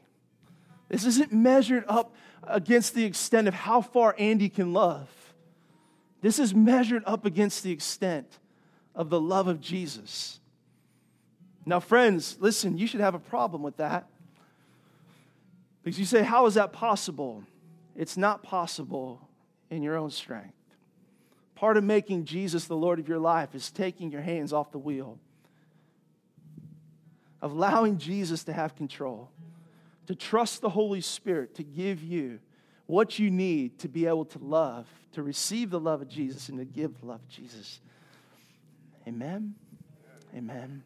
This 0.89 1.05
isn't 1.05 1.31
measured 1.31 1.85
up 1.87 2.13
against 2.43 2.93
the 2.93 3.05
extent 3.05 3.47
of 3.47 3.53
how 3.53 3.81
far 3.81 4.15
Andy 4.17 4.49
can 4.49 4.73
love. 4.73 5.09
This 6.21 6.39
is 6.39 6.53
measured 6.53 7.03
up 7.05 7.25
against 7.25 7.63
the 7.63 7.71
extent 7.71 8.39
of 8.95 9.09
the 9.09 9.21
love 9.21 9.47
of 9.47 9.61
Jesus. 9.61 10.39
Now, 11.65 11.79
friends, 11.79 12.37
listen, 12.39 12.77
you 12.77 12.87
should 12.87 13.01
have 13.01 13.13
a 13.13 13.19
problem 13.19 13.61
with 13.61 13.77
that. 13.77 14.07
Because 15.83 15.99
you 15.99 16.05
say, 16.05 16.23
How 16.23 16.45
is 16.45 16.55
that 16.55 16.73
possible? 16.73 17.43
It's 17.95 18.17
not 18.17 18.43
possible 18.43 19.27
in 19.69 19.83
your 19.83 19.95
own 19.97 20.11
strength. 20.11 20.53
Part 21.55 21.77
of 21.77 21.83
making 21.83 22.25
Jesus 22.25 22.65
the 22.65 22.75
Lord 22.75 22.99
of 22.99 23.07
your 23.07 23.19
life 23.19 23.55
is 23.55 23.71
taking 23.71 24.11
your 24.11 24.21
hands 24.21 24.53
off 24.53 24.71
the 24.71 24.77
wheel, 24.77 25.17
of 27.41 27.51
allowing 27.51 27.97
Jesus 27.97 28.43
to 28.43 28.53
have 28.53 28.75
control, 28.75 29.31
to 30.05 30.15
trust 30.15 30.61
the 30.61 30.69
Holy 30.69 31.01
Spirit 31.01 31.55
to 31.55 31.63
give 31.63 32.03
you 32.03 32.39
what 32.87 33.19
you 33.19 33.29
need 33.29 33.79
to 33.79 33.87
be 33.87 34.05
able 34.07 34.25
to 34.25 34.39
love, 34.39 34.87
to 35.11 35.21
receive 35.21 35.69
the 35.69 35.79
love 35.79 36.01
of 36.01 36.07
Jesus, 36.07 36.49
and 36.49 36.57
to 36.57 36.65
give 36.65 36.99
the 36.99 37.07
love 37.07 37.21
of 37.21 37.29
Jesus. 37.29 37.79
Amen. 39.07 39.55
Amen. 40.35 40.83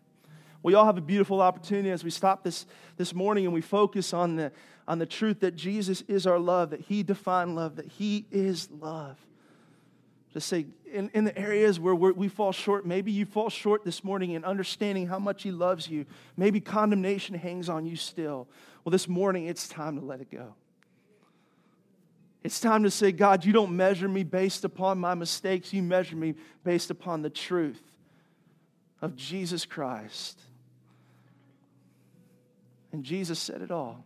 We 0.64 0.74
all 0.76 0.86
have 0.86 0.98
a 0.98 1.02
beautiful 1.02 1.42
opportunity 1.42 1.90
as 1.90 2.04
we 2.04 2.12
stop 2.12 2.44
this, 2.44 2.66
this 2.98 3.14
morning 3.16 3.46
and 3.46 3.54
we 3.54 3.62
focus 3.62 4.14
on 4.14 4.36
the, 4.36 4.52
on 4.88 5.00
the 5.00 5.06
truth 5.06 5.40
that 5.40 5.56
Jesus 5.56 6.04
is 6.08 6.28
our 6.28 6.38
love, 6.38 6.70
that 6.72 6.82
He 6.82 7.02
defined 7.02 7.56
love, 7.56 7.78
that 7.78 7.88
He 7.88 8.26
is 8.32 8.70
love. 8.70 9.18
Just 10.34 10.48
say, 10.48 10.68
in, 10.92 11.10
in 11.14 11.26
the 11.26 11.38
areas 11.38 11.80
where 11.80 11.96
we 11.96 12.28
fall 12.28 12.52
short, 12.52 12.86
maybe 12.86 13.12
you 13.12 13.26
fall 13.26 13.50
short 13.50 13.84
this 13.84 14.04
morning 14.04 14.32
in 14.32 14.46
understanding 14.46 15.08
how 15.08 15.20
much 15.20 15.44
He 15.44 15.52
loves 15.52 15.90
you. 15.90 16.06
Maybe 16.38 16.62
condemnation 16.62 17.36
hangs 17.36 17.68
on 17.68 17.86
you 17.86 17.96
still. 17.96 18.48
Well, 18.84 18.92
this 18.92 19.08
morning, 19.08 19.48
it's 19.48 19.68
time 19.68 20.00
to 20.00 20.06
let 20.06 20.22
it 20.22 20.32
go. 20.32 20.56
It's 22.44 22.60
time 22.60 22.84
to 22.84 22.92
say, 22.92 23.12
God, 23.12 23.46
you 23.46 23.54
don't 23.54 23.76
measure 23.76 24.08
me 24.08 24.24
based 24.24 24.64
upon 24.66 25.00
my 25.00 25.14
mistakes. 25.14 25.74
You 25.74 25.84
measure 25.84 26.16
me 26.16 26.36
based 26.64 26.90
upon 26.90 27.22
the 27.22 27.30
truth 27.30 27.82
of 29.02 29.16
Jesus 29.16 29.66
Christ. 29.66 30.40
And 32.92 33.04
Jesus 33.04 33.40
said 33.40 33.62
it 33.62 33.72
all. 33.72 34.04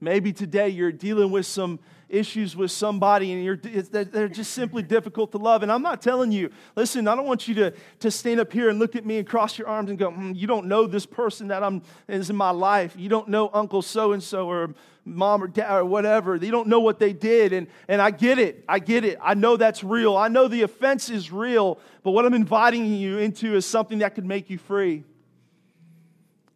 Maybe 0.00 0.32
today 0.32 0.68
you're 0.68 0.92
dealing 0.92 1.30
with 1.30 1.46
some 1.46 1.78
issues 2.12 2.54
with 2.54 2.70
somebody 2.70 3.32
and 3.32 3.42
you're, 3.42 3.56
they're 3.56 4.28
just 4.28 4.52
simply 4.52 4.82
difficult 4.82 5.32
to 5.32 5.38
love. 5.38 5.62
And 5.62 5.72
I'm 5.72 5.82
not 5.82 6.02
telling 6.02 6.30
you, 6.30 6.50
listen, 6.76 7.08
I 7.08 7.16
don't 7.16 7.26
want 7.26 7.48
you 7.48 7.54
to, 7.54 7.74
to 8.00 8.10
stand 8.10 8.38
up 8.38 8.52
here 8.52 8.68
and 8.68 8.78
look 8.78 8.94
at 8.94 9.06
me 9.06 9.18
and 9.18 9.26
cross 9.26 9.58
your 9.58 9.66
arms 9.66 9.88
and 9.88 9.98
go, 9.98 10.10
mm, 10.10 10.36
you 10.36 10.46
don't 10.46 10.66
know 10.66 10.86
this 10.86 11.06
person 11.06 11.48
that 11.48 11.62
I'm, 11.62 11.82
is 12.08 12.28
in 12.28 12.36
my 12.36 12.50
life. 12.50 12.94
You 12.96 13.08
don't 13.08 13.28
know 13.28 13.50
Uncle 13.52 13.80
so 13.80 14.12
and 14.12 14.22
so 14.22 14.48
or 14.48 14.74
mom 15.04 15.42
or 15.42 15.48
dad 15.48 15.78
or 15.78 15.84
whatever. 15.84 16.38
They 16.38 16.50
don't 16.50 16.68
know 16.68 16.80
what 16.80 16.98
they 16.98 17.14
did. 17.14 17.52
And, 17.52 17.66
and 17.88 18.02
I 18.02 18.10
get 18.10 18.38
it. 18.38 18.62
I 18.68 18.78
get 18.78 19.04
it. 19.04 19.18
I 19.22 19.34
know 19.34 19.56
that's 19.56 19.82
real. 19.82 20.16
I 20.16 20.28
know 20.28 20.48
the 20.48 20.62
offense 20.62 21.08
is 21.08 21.32
real. 21.32 21.78
But 22.02 22.10
what 22.10 22.26
I'm 22.26 22.34
inviting 22.34 22.86
you 22.86 23.18
into 23.18 23.56
is 23.56 23.64
something 23.64 24.00
that 24.00 24.14
could 24.14 24.26
make 24.26 24.50
you 24.50 24.58
free, 24.58 25.04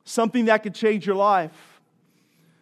something 0.04 0.44
that 0.44 0.62
could 0.62 0.74
change 0.74 1.06
your 1.06 1.16
life 1.16 1.75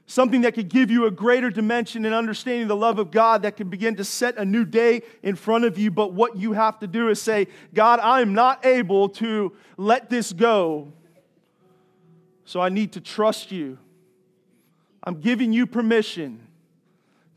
something 0.07 0.43
that 0.43 0.55
could 0.55 0.69
give 0.69 0.91
you 0.91 1.07
a 1.07 1.11
greater 1.11 1.51
dimension 1.51 2.05
and 2.05 2.15
understanding 2.15 2.69
the 2.69 2.77
love 2.77 2.99
of 2.99 3.11
God 3.11 3.43
that 3.43 3.57
can 3.57 3.69
begin 3.71 3.97
to 3.97 4.05
set 4.05 4.37
a 4.37 4.45
new 4.45 4.65
day 4.65 5.03
in 5.23 5.35
front 5.35 5.65
of 5.65 5.79
you. 5.79 5.91
But 5.91 6.13
what 6.13 6.37
you 6.37 6.53
have 6.53 6.79
to 6.81 6.87
do 6.87 7.09
is 7.09 7.21
say, 7.21 7.49
God, 7.73 8.01
I 8.01 8.21
am 8.21 8.35
not 8.35 8.65
able 8.67 9.09
to 9.11 9.53
let 9.77 10.11
this 10.11 10.33
go, 10.33 10.93
so 12.45 12.61
I 12.61 12.69
need 12.69 12.93
to 12.93 13.01
trust 13.01 13.51
you. 13.51 13.79
I'm 15.03 15.21
giving 15.21 15.53
you 15.53 15.67
permission 15.67 16.47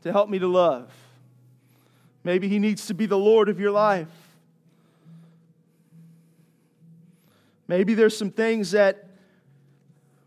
to 0.02 0.12
help 0.12 0.28
me 0.28 0.38
to 0.38 0.48
love. 0.48 0.92
Maybe 2.24 2.48
He 2.48 2.58
needs 2.58 2.86
to 2.86 2.94
be 2.94 3.06
the 3.06 3.18
Lord 3.18 3.48
of 3.48 3.58
your 3.58 3.70
life. 3.70 4.08
Maybe 7.66 7.94
there's 7.94 8.16
some 8.16 8.30
things 8.30 8.70
that 8.70 9.06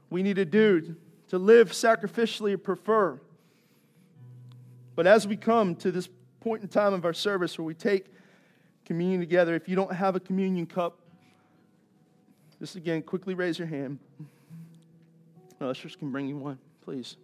we 0.09 0.21
need 0.21 0.35
to 0.35 0.45
do 0.45 0.95
to 1.31 1.37
live 1.37 1.71
sacrificially 1.71 2.61
prefer. 2.61 3.17
But 4.95 5.07
as 5.07 5.25
we 5.25 5.37
come 5.37 5.75
to 5.77 5.89
this 5.89 6.09
point 6.41 6.61
in 6.61 6.67
time 6.67 6.93
of 6.93 7.05
our 7.05 7.13
service 7.13 7.57
where 7.57 7.63
we 7.63 7.73
take 7.73 8.07
communion 8.83 9.21
together, 9.21 9.55
if 9.55 9.69
you 9.69 9.77
don't 9.77 9.93
have 9.93 10.17
a 10.17 10.19
communion 10.19 10.65
cup, 10.65 10.99
just 12.59 12.75
again, 12.75 13.01
quickly 13.01 13.33
raise 13.33 13.57
your 13.57 13.69
hand. 13.69 13.97
Ushers 15.61 15.95
can 15.95 16.11
bring 16.11 16.27
you 16.27 16.35
one, 16.35 16.59
please. 16.81 17.15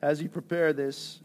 As 0.00 0.22
you 0.22 0.28
prepare 0.28 0.72
this, 0.72 1.20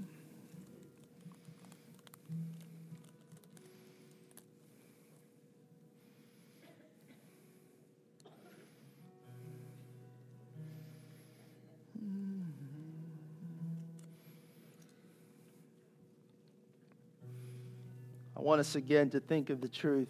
I 18.35 18.41
want 18.45 18.59
us 18.59 18.75
again 18.75 19.09
to 19.11 19.19
think 19.19 19.49
of 19.49 19.61
the 19.61 19.69
truth 19.69 20.09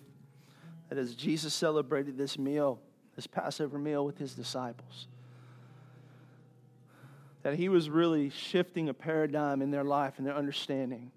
that 0.89 0.97
as 0.97 1.13
Jesus 1.13 1.53
celebrated 1.53 2.17
this 2.17 2.39
meal, 2.39 2.79
this 3.15 3.27
Passover 3.27 3.77
meal 3.77 4.05
with 4.05 4.17
his 4.17 4.33
disciples, 4.33 5.07
that 7.43 7.55
he 7.55 7.69
was 7.69 7.89
really 7.89 8.29
shifting 8.29 8.89
a 8.89 8.93
paradigm 8.93 9.61
in 9.61 9.69
their 9.69 9.83
life 9.83 10.13
and 10.17 10.25
their 10.25 10.35
understanding. 10.35 11.11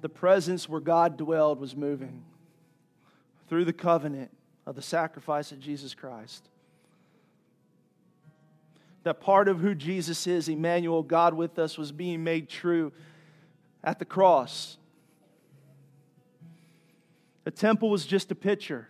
The 0.00 0.08
presence 0.08 0.68
where 0.68 0.80
God 0.80 1.16
dwelled 1.16 1.60
was 1.60 1.76
moving 1.76 2.24
through 3.48 3.64
the 3.64 3.72
covenant 3.72 4.30
of 4.66 4.76
the 4.76 4.82
sacrifice 4.82 5.50
of 5.50 5.58
Jesus 5.58 5.94
Christ. 5.94 6.48
That 9.02 9.20
part 9.20 9.48
of 9.48 9.58
who 9.58 9.74
Jesus 9.74 10.26
is, 10.26 10.48
Emmanuel, 10.48 11.02
God 11.02 11.34
with 11.34 11.58
us, 11.58 11.76
was 11.76 11.90
being 11.90 12.22
made 12.22 12.48
true 12.48 12.92
at 13.82 13.98
the 13.98 14.04
cross. 14.04 14.76
The 17.44 17.50
temple 17.50 17.90
was 17.90 18.06
just 18.06 18.30
a 18.30 18.34
picture. 18.34 18.88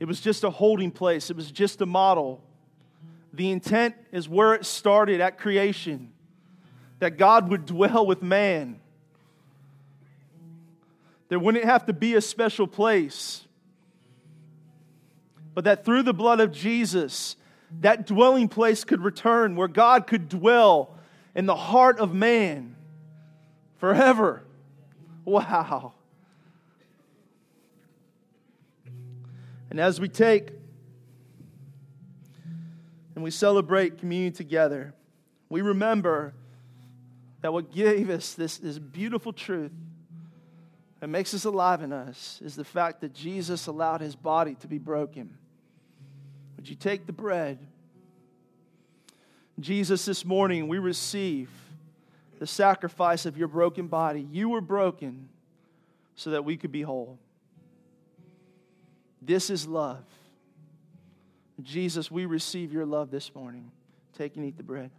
It 0.00 0.06
was 0.06 0.20
just 0.20 0.42
a 0.42 0.50
holding 0.50 0.90
place. 0.90 1.30
It 1.30 1.36
was 1.36 1.52
just 1.52 1.80
a 1.82 1.86
model 1.86 2.42
the 3.32 3.50
intent 3.50 3.94
is 4.12 4.28
where 4.28 4.54
it 4.54 4.66
started 4.66 5.20
at 5.20 5.38
creation 5.38 6.12
that 6.98 7.16
God 7.16 7.48
would 7.48 7.66
dwell 7.66 8.06
with 8.06 8.22
man. 8.22 8.80
There 11.28 11.38
wouldn't 11.38 11.64
have 11.64 11.86
to 11.86 11.92
be 11.92 12.14
a 12.14 12.20
special 12.20 12.66
place, 12.66 13.46
but 15.54 15.64
that 15.64 15.84
through 15.84 16.02
the 16.02 16.12
blood 16.12 16.40
of 16.40 16.52
Jesus, 16.52 17.36
that 17.80 18.06
dwelling 18.06 18.48
place 18.48 18.84
could 18.84 19.00
return 19.00 19.56
where 19.56 19.68
God 19.68 20.06
could 20.06 20.28
dwell 20.28 20.98
in 21.34 21.46
the 21.46 21.56
heart 21.56 22.00
of 22.00 22.12
man 22.12 22.74
forever. 23.78 24.42
Wow. 25.24 25.94
And 29.70 29.78
as 29.78 30.00
we 30.00 30.08
take 30.08 30.50
and 33.20 33.24
we 33.26 33.30
celebrate 33.30 33.98
communion 33.98 34.32
together, 34.32 34.94
we 35.50 35.60
remember 35.60 36.32
that 37.42 37.52
what 37.52 37.70
gave 37.70 38.08
us 38.08 38.32
this, 38.32 38.56
this 38.56 38.78
beautiful 38.78 39.30
truth 39.30 39.72
that 41.00 41.08
makes 41.08 41.34
us 41.34 41.44
alive 41.44 41.82
in 41.82 41.92
us 41.92 42.40
is 42.42 42.56
the 42.56 42.64
fact 42.64 43.02
that 43.02 43.12
Jesus 43.12 43.66
allowed 43.66 44.00
his 44.00 44.16
body 44.16 44.54
to 44.60 44.66
be 44.66 44.78
broken. 44.78 45.36
Would 46.56 46.66
you 46.66 46.76
take 46.76 47.04
the 47.04 47.12
bread? 47.12 47.58
Jesus, 49.58 50.06
this 50.06 50.24
morning 50.24 50.66
we 50.66 50.78
receive 50.78 51.50
the 52.38 52.46
sacrifice 52.46 53.26
of 53.26 53.36
your 53.36 53.48
broken 53.48 53.86
body. 53.86 54.26
You 54.32 54.48
were 54.48 54.62
broken 54.62 55.28
so 56.14 56.30
that 56.30 56.46
we 56.46 56.56
could 56.56 56.72
be 56.72 56.80
whole. 56.80 57.18
This 59.20 59.50
is 59.50 59.66
love. 59.66 60.06
Jesus, 61.64 62.10
we 62.10 62.26
receive 62.26 62.72
your 62.72 62.86
love 62.86 63.10
this 63.10 63.34
morning. 63.34 63.70
Take 64.16 64.36
and 64.36 64.44
eat 64.44 64.56
the 64.56 64.62
bread. 64.62 64.90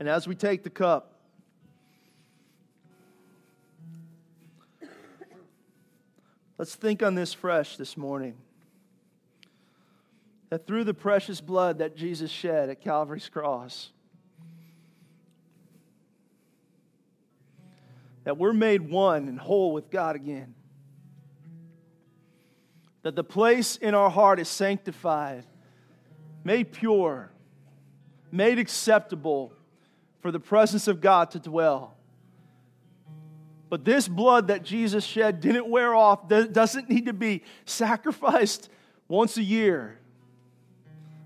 And 0.00 0.08
as 0.08 0.26
we 0.26 0.34
take 0.34 0.64
the 0.64 0.70
cup, 0.70 1.12
let's 6.58 6.74
think 6.74 7.02
on 7.02 7.14
this 7.14 7.32
fresh 7.32 7.76
this 7.76 7.96
morning. 7.96 8.34
That 10.50 10.66
through 10.66 10.84
the 10.84 10.94
precious 10.94 11.40
blood 11.40 11.78
that 11.78 11.96
Jesus 11.96 12.30
shed 12.30 12.68
at 12.68 12.80
Calvary's 12.80 13.28
cross, 13.28 13.92
that 18.24 18.38
we're 18.38 18.52
made 18.52 18.90
one 18.90 19.28
and 19.28 19.38
whole 19.38 19.72
with 19.72 19.90
God 19.90 20.16
again. 20.16 20.54
That 23.02 23.14
the 23.14 23.24
place 23.24 23.76
in 23.76 23.94
our 23.94 24.10
heart 24.10 24.40
is 24.40 24.48
sanctified, 24.48 25.44
made 26.42 26.72
pure, 26.72 27.30
made 28.32 28.58
acceptable 28.58 29.52
for 30.20 30.32
the 30.32 30.40
presence 30.40 30.88
of 30.88 31.02
God 31.02 31.30
to 31.32 31.38
dwell. 31.38 31.94
But 33.68 33.84
this 33.84 34.08
blood 34.08 34.48
that 34.48 34.62
Jesus 34.62 35.04
shed 35.04 35.40
didn't 35.40 35.68
wear 35.68 35.94
off, 35.94 36.28
doesn't 36.28 36.88
need 36.88 37.06
to 37.06 37.12
be 37.12 37.42
sacrificed 37.66 38.70
once 39.08 39.36
a 39.36 39.42
year. 39.42 39.98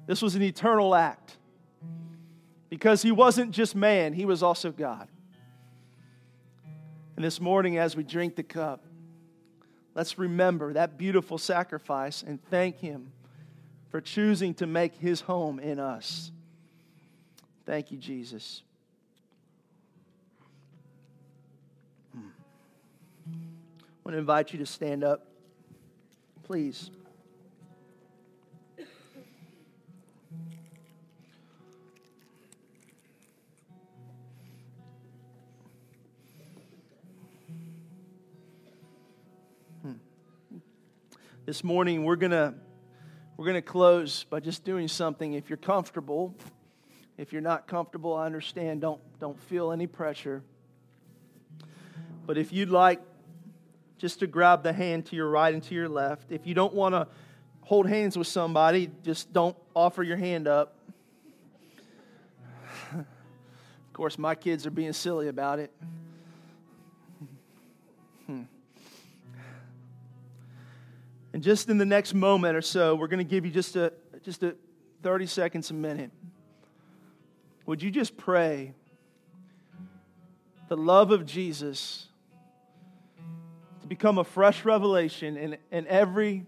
This 0.07 0.23
was 0.23 0.35
an 0.35 0.43
eternal 0.43 0.95
act 0.95 1.37
because 2.71 3.03
he 3.03 3.13
wasn't 3.13 3.53
just 3.53 3.77
man, 3.77 4.15
he 4.15 4.25
was 4.25 4.43
also 4.43 4.73
God. 4.73 5.09
And 7.19 7.25
this 7.25 7.41
morning, 7.41 7.79
as 7.79 7.97
we 7.97 8.05
drink 8.05 8.37
the 8.37 8.45
cup, 8.45 8.85
let's 9.97 10.21
remember 10.21 10.75
that 10.75 10.97
beautiful 10.97 11.37
sacrifice 11.37 12.23
and 12.23 12.41
thank 12.45 12.79
Him 12.79 13.11
for 13.91 14.01
choosing 14.01 14.55
to 14.55 14.69
make 14.69 14.95
His 14.95 15.23
home 15.23 15.59
in 15.59 15.81
us. 15.81 16.31
Thank 17.67 17.91
you, 17.91 17.99
Jesus. 17.99 18.63
Hmm. 22.15 22.29
I 23.27 23.81
want 24.05 24.15
to 24.15 24.19
invite 24.19 24.53
you 24.53 24.61
to 24.61 24.67
stand 24.67 25.03
up, 25.03 25.27
please. 26.45 26.93
This 41.49 41.65
morning 41.65 42.05
we're 42.05 42.17
going 42.17 42.33
to 42.33 42.53
we're 43.39 43.47
going 43.47 43.55
to 43.55 43.63
close 43.63 44.25
by 44.25 44.39
just 44.39 44.65
doing 44.65 44.87
something 44.87 45.33
if 45.33 45.49
you're 45.49 45.57
comfortable. 45.57 46.35
If 47.17 47.33
you're 47.33 47.41
not 47.41 47.67
comfortable, 47.67 48.15
I 48.15 48.27
understand. 48.27 48.83
Don't 48.83 49.01
don't 49.19 49.41
feel 49.45 49.73
any 49.73 49.87
pressure. 49.87 50.43
But 52.27 52.37
if 52.37 52.53
you'd 52.53 52.69
like 52.69 53.01
just 53.97 54.19
to 54.19 54.27
grab 54.27 54.63
the 54.63 54.75
hand 54.75 55.07
to 55.07 55.17
your 55.17 55.31
right 55.31 55.55
and 55.55 55.63
to 55.63 55.75
your 55.75 55.89
left, 55.89 56.33
if 56.33 56.47
you 56.47 56.53
don't 56.53 56.75
want 56.75 56.95
to 56.95 57.09
hold 57.63 57.89
hands 57.89 58.19
with 58.19 58.27
somebody, 58.27 58.91
just 59.03 59.33
don't 59.33 59.57
offer 59.75 60.03
your 60.03 60.19
hand 60.19 60.47
up. 60.47 60.77
of 62.93 63.07
course, 63.95 64.19
my 64.19 64.35
kids 64.35 64.67
are 64.67 64.71
being 64.71 64.93
silly 64.93 65.29
about 65.29 65.61
it. 65.61 65.73
And 71.39 71.43
just 71.45 71.69
in 71.69 71.79
the 71.79 71.87
next 71.87 72.15
moment 72.15 72.57
or 72.57 72.61
so, 72.61 72.97
we're 72.97 73.07
going 73.07 73.25
to 73.25 73.31
give 73.31 73.47
you 73.47 73.53
just 73.53 73.77
a 73.77 73.93
just 74.25 74.43
a 74.43 74.57
30 75.05 75.27
seconds 75.27 75.71
a 75.71 75.75
minute. 75.75 76.11
Would 77.65 77.81
you 77.81 77.93
just 77.93 78.17
pray 78.17 78.75
the 80.67 80.77
love 80.77 81.13
of 81.13 81.25
Jesus 81.25 82.09
to 83.83 83.87
become 83.87 84.19
a 84.19 84.25
fresh 84.25 84.65
revelation 84.65 85.37
in, 85.37 85.59
in 85.71 85.87
every 85.87 86.45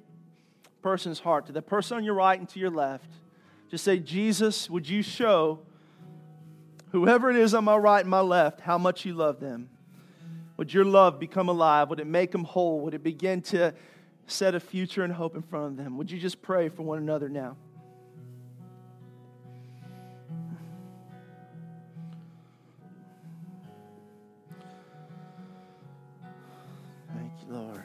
person's 0.83 1.21
heart, 1.21 1.47
to 1.47 1.53
the 1.53 1.63
person 1.63 1.99
on 1.99 2.03
your 2.03 2.15
right 2.15 2.37
and 2.37 2.49
to 2.49 2.59
your 2.59 2.71
left? 2.71 3.13
Just 3.71 3.85
say, 3.85 4.01
Jesus, 4.01 4.69
would 4.69 4.89
you 4.89 5.05
show 5.05 5.61
whoever 6.91 7.31
it 7.31 7.37
is 7.37 7.55
on 7.55 7.63
my 7.63 7.77
right 7.77 8.01
and 8.01 8.11
my 8.11 8.23
left 8.23 8.61
how 8.61 8.77
much 8.77 9.05
you 9.05 9.15
love 9.15 9.39
them? 9.39 9.71
Would 10.57 10.75
your 10.75 10.85
love 10.85 11.21
become 11.21 11.49
alive? 11.49 11.91
Would 11.91 12.01
it 12.01 12.09
make 12.09 12.33
them 12.33 12.43
whole? 12.43 12.81
Would 12.81 12.95
it 12.95 13.05
begin 13.05 13.41
to 13.43 13.73
set 14.31 14.55
a 14.55 14.61
future 14.61 15.03
and 15.03 15.13
hope 15.13 15.35
in 15.35 15.43
front 15.43 15.67
of 15.67 15.77
them. 15.77 15.97
Would 15.99 16.11
you 16.11 16.19
just 16.19 16.41
pray 16.43 16.69
for 16.69 16.83
one 16.83 16.99
another 16.99 17.29
now? 17.29 17.57
Thank 27.15 27.33
you, 27.47 27.55
Lord. 27.55 27.85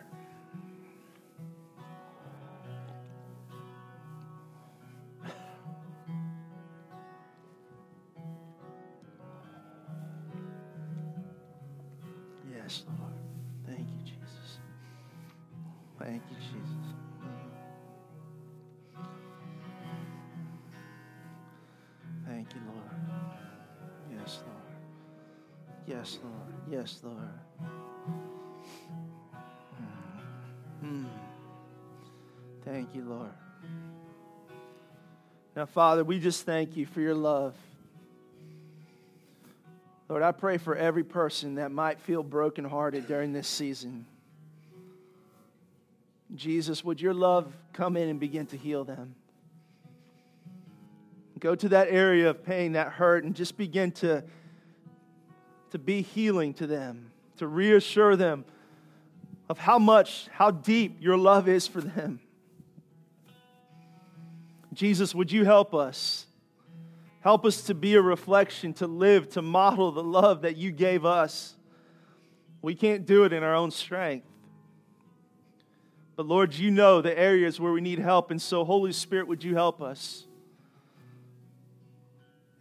Yes, 12.54 12.84
Lord. 12.88 13.05
Thank 22.50 22.56
you, 22.56 22.72
Lord. 22.72 24.20
Yes, 24.20 24.40
Lord. 24.46 24.66
Yes, 25.88 26.20
Lord. 26.24 26.54
Yes, 26.72 27.00
Lord. 27.04 27.40
Mm. 30.84 31.06
Thank 32.64 32.96
you, 32.96 33.04
Lord. 33.04 33.32
Now, 35.56 35.66
Father, 35.66 36.04
we 36.04 36.20
just 36.20 36.46
thank 36.46 36.76
you 36.76 36.86
for 36.86 37.02
your 37.02 37.16
love. 37.16 37.56
Lord, 40.10 40.22
I 40.22 40.32
pray 40.32 40.58
for 40.58 40.76
every 40.76 41.04
person 41.04 41.56
that 41.56 41.72
might 41.72 42.00
feel 42.00 42.22
brokenhearted 42.22 43.08
during 43.08 43.34
this 43.34 43.48
season. 43.48 44.06
Jesus, 46.36 46.84
would 46.84 47.02
your 47.02 47.14
love 47.14 47.52
come 47.74 47.98
in 47.98 48.10
and 48.10 48.20
begin 48.20 48.46
to 48.48 48.58
heal 48.58 48.84
them? 48.84 49.16
Go 51.40 51.56
to 51.56 51.70
that 51.70 51.90
area 51.90 52.30
of 52.30 52.44
pain, 52.44 52.74
that 52.74 52.94
hurt, 52.94 53.24
and 53.24 53.36
just 53.36 53.58
begin 53.58 53.92
to, 53.94 54.24
to 55.72 55.78
be 55.80 56.02
healing 56.02 56.54
to 56.56 56.68
them, 56.68 57.12
to 57.38 57.48
reassure 57.48 58.16
them 58.16 58.46
of 59.50 59.58
how 59.58 59.78
much, 59.78 60.28
how 60.32 60.52
deep 60.52 60.98
your 61.02 61.18
love 61.18 61.48
is 61.48 61.68
for 61.68 61.82
them. 61.82 62.20
Jesus, 64.74 65.14
would 65.14 65.32
you 65.32 65.46
help 65.46 65.74
us? 65.74 66.26
Help 67.22 67.46
us 67.46 67.64
to 67.64 67.74
be 67.74 67.96
a 67.96 68.02
reflection, 68.02 68.74
to 68.74 68.88
live, 68.88 69.30
to 69.30 69.42
model 69.42 69.92
the 69.92 70.04
love 70.04 70.44
that 70.44 70.58
you 70.58 70.72
gave 70.72 71.06
us. 71.06 71.56
We 72.62 72.76
can't 72.76 73.06
do 73.06 73.24
it 73.24 73.34
in 73.34 73.44
our 73.44 73.56
own 73.56 73.72
strength. 73.72 74.28
But 76.16 76.28
Lord, 76.28 76.54
you 76.54 76.72
know 76.72 77.02
the 77.02 77.18
areas 77.18 77.60
where 77.60 77.72
we 77.72 77.82
need 77.82 78.00
help, 78.00 78.32
and 78.32 78.42
so, 78.42 78.64
Holy 78.64 78.94
Spirit, 78.94 79.28
would 79.28 79.44
you 79.44 79.54
help 79.54 79.82
us? 79.82 80.26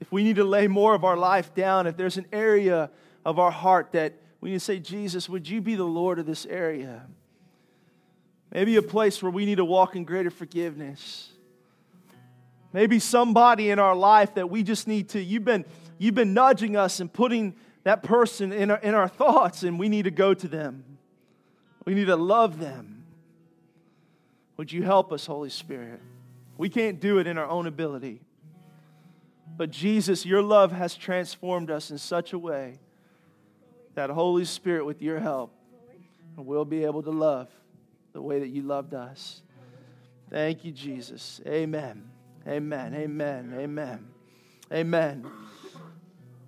If 0.05 0.13
we 0.13 0.23
need 0.23 0.37
to 0.37 0.45
lay 0.45 0.69
more 0.69 0.95
of 0.95 1.03
our 1.03 1.17
life 1.17 1.55
down, 1.55 1.87
if 1.87 1.97
there's 1.97 2.19
an 2.19 2.27
area 2.31 2.91
of 3.25 3.39
our 3.39 3.51
heart 3.51 3.93
that 3.93 4.13
we 4.43 4.51
need 4.51 4.57
to 4.57 4.61
say, 4.61 4.79
Jesus, 4.79 5.31
would 5.31 5.49
you 5.49 5.63
be 5.63 5.77
the 5.77 5.85
Lord 5.85 6.19
of 6.19 6.27
this 6.27 6.45
area? 6.45 7.07
Maybe 8.53 8.77
a 8.77 8.83
place 8.83 9.23
where 9.23 9.33
we 9.33 9.47
need 9.47 9.55
to 9.55 9.65
walk 9.65 9.97
in 9.97 10.05
greater 10.05 10.29
forgiveness. 10.29 11.31
Maybe 12.75 12.99
somebody 12.99 13.71
in 13.71 13.79
our 13.79 13.97
life 13.97 14.35
that 14.35 14.51
we 14.51 14.63
just 14.63 14.87
need 14.87 15.09
to, 15.09 15.23
you've 15.23 15.47
been, 15.47 15.65
you've 15.97 16.15
been 16.15 16.35
nudging 16.35 16.77
us 16.77 17.01
and 17.01 17.11
putting 17.11 17.55
that 17.85 18.03
person 18.03 18.53
in 18.53 18.73
our, 18.73 18.79
in 18.81 18.95
our 18.95 19.09
thoughts, 19.09 19.63
and 19.63 19.79
we 19.79 19.89
need 19.89 20.03
to 20.03 20.11
go 20.11 20.35
to 20.35 20.47
them. 20.47 20.85
We 21.87 21.95
need 21.95 22.09
to 22.09 22.17
love 22.17 22.59
them. 22.59 23.07
Would 24.59 24.71
you 24.71 24.83
help 24.83 25.15
us, 25.15 25.25
Holy 25.25 25.49
Spirit? 25.49 26.03
We 26.59 26.69
can't 26.69 27.01
do 27.01 27.21
it 27.21 27.27
in 27.27 27.39
our 27.39 27.49
own 27.49 27.67
ability. 27.67 28.21
But 29.57 29.71
Jesus, 29.71 30.27
your 30.27 30.43
love 30.43 30.73
has 30.73 30.97
transformed 30.97 31.71
us 31.71 31.91
in 31.91 31.99
such 31.99 32.33
a 32.33 32.39
way 32.39 32.79
that, 33.95 34.11
Holy 34.11 34.45
Spirit, 34.45 34.85
with 34.85 35.01
your 35.01 35.21
help, 35.21 35.53
we'll 36.37 36.65
be 36.65 36.85
able 36.85 37.03
to 37.03 37.11
love 37.11 37.49
the 38.13 38.21
way 38.21 38.41
that 38.41 38.49
you 38.49 38.63
loved 38.63 38.95
us. 38.95 39.43
Thank 40.31 40.65
you, 40.65 40.73
Jesus. 40.73 41.41
Amen. 41.47 42.11
Amen. 42.47 42.95
Amen. 42.95 43.55
Amen. 43.57 44.07
Amen. 44.73 45.27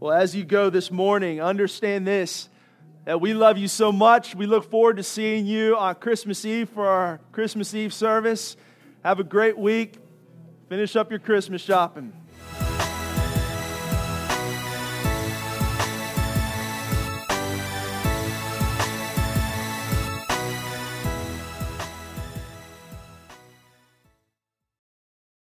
Well, 0.01 0.13
as 0.13 0.35
you 0.35 0.45
go 0.45 0.69
this 0.71 0.91
morning, 0.91 1.41
understand 1.41 2.07
this 2.07 2.49
that 3.05 3.21
we 3.21 3.35
love 3.35 3.57
you 3.57 3.69
so 3.69 3.93
much. 3.93 4.35
We 4.35 4.47
look 4.47 4.69
forward 4.69 4.97
to 4.97 5.05
seeing 5.05 5.47
you 5.47 5.77
on 5.77 5.95
Christmas 5.95 6.45
Eve 6.45 6.69
for 6.69 6.87
our 6.87 7.21
Christmas 7.31 7.73
Eve 7.73 7.95
service. 7.95 8.57
Have 9.05 9.21
a 9.21 9.25
great 9.25 9.57
week. 9.57 9.99
Finish 10.69 10.97
up 10.97 11.11
your 11.11 11.21
Christmas 11.21 11.63
shopping. 11.63 12.13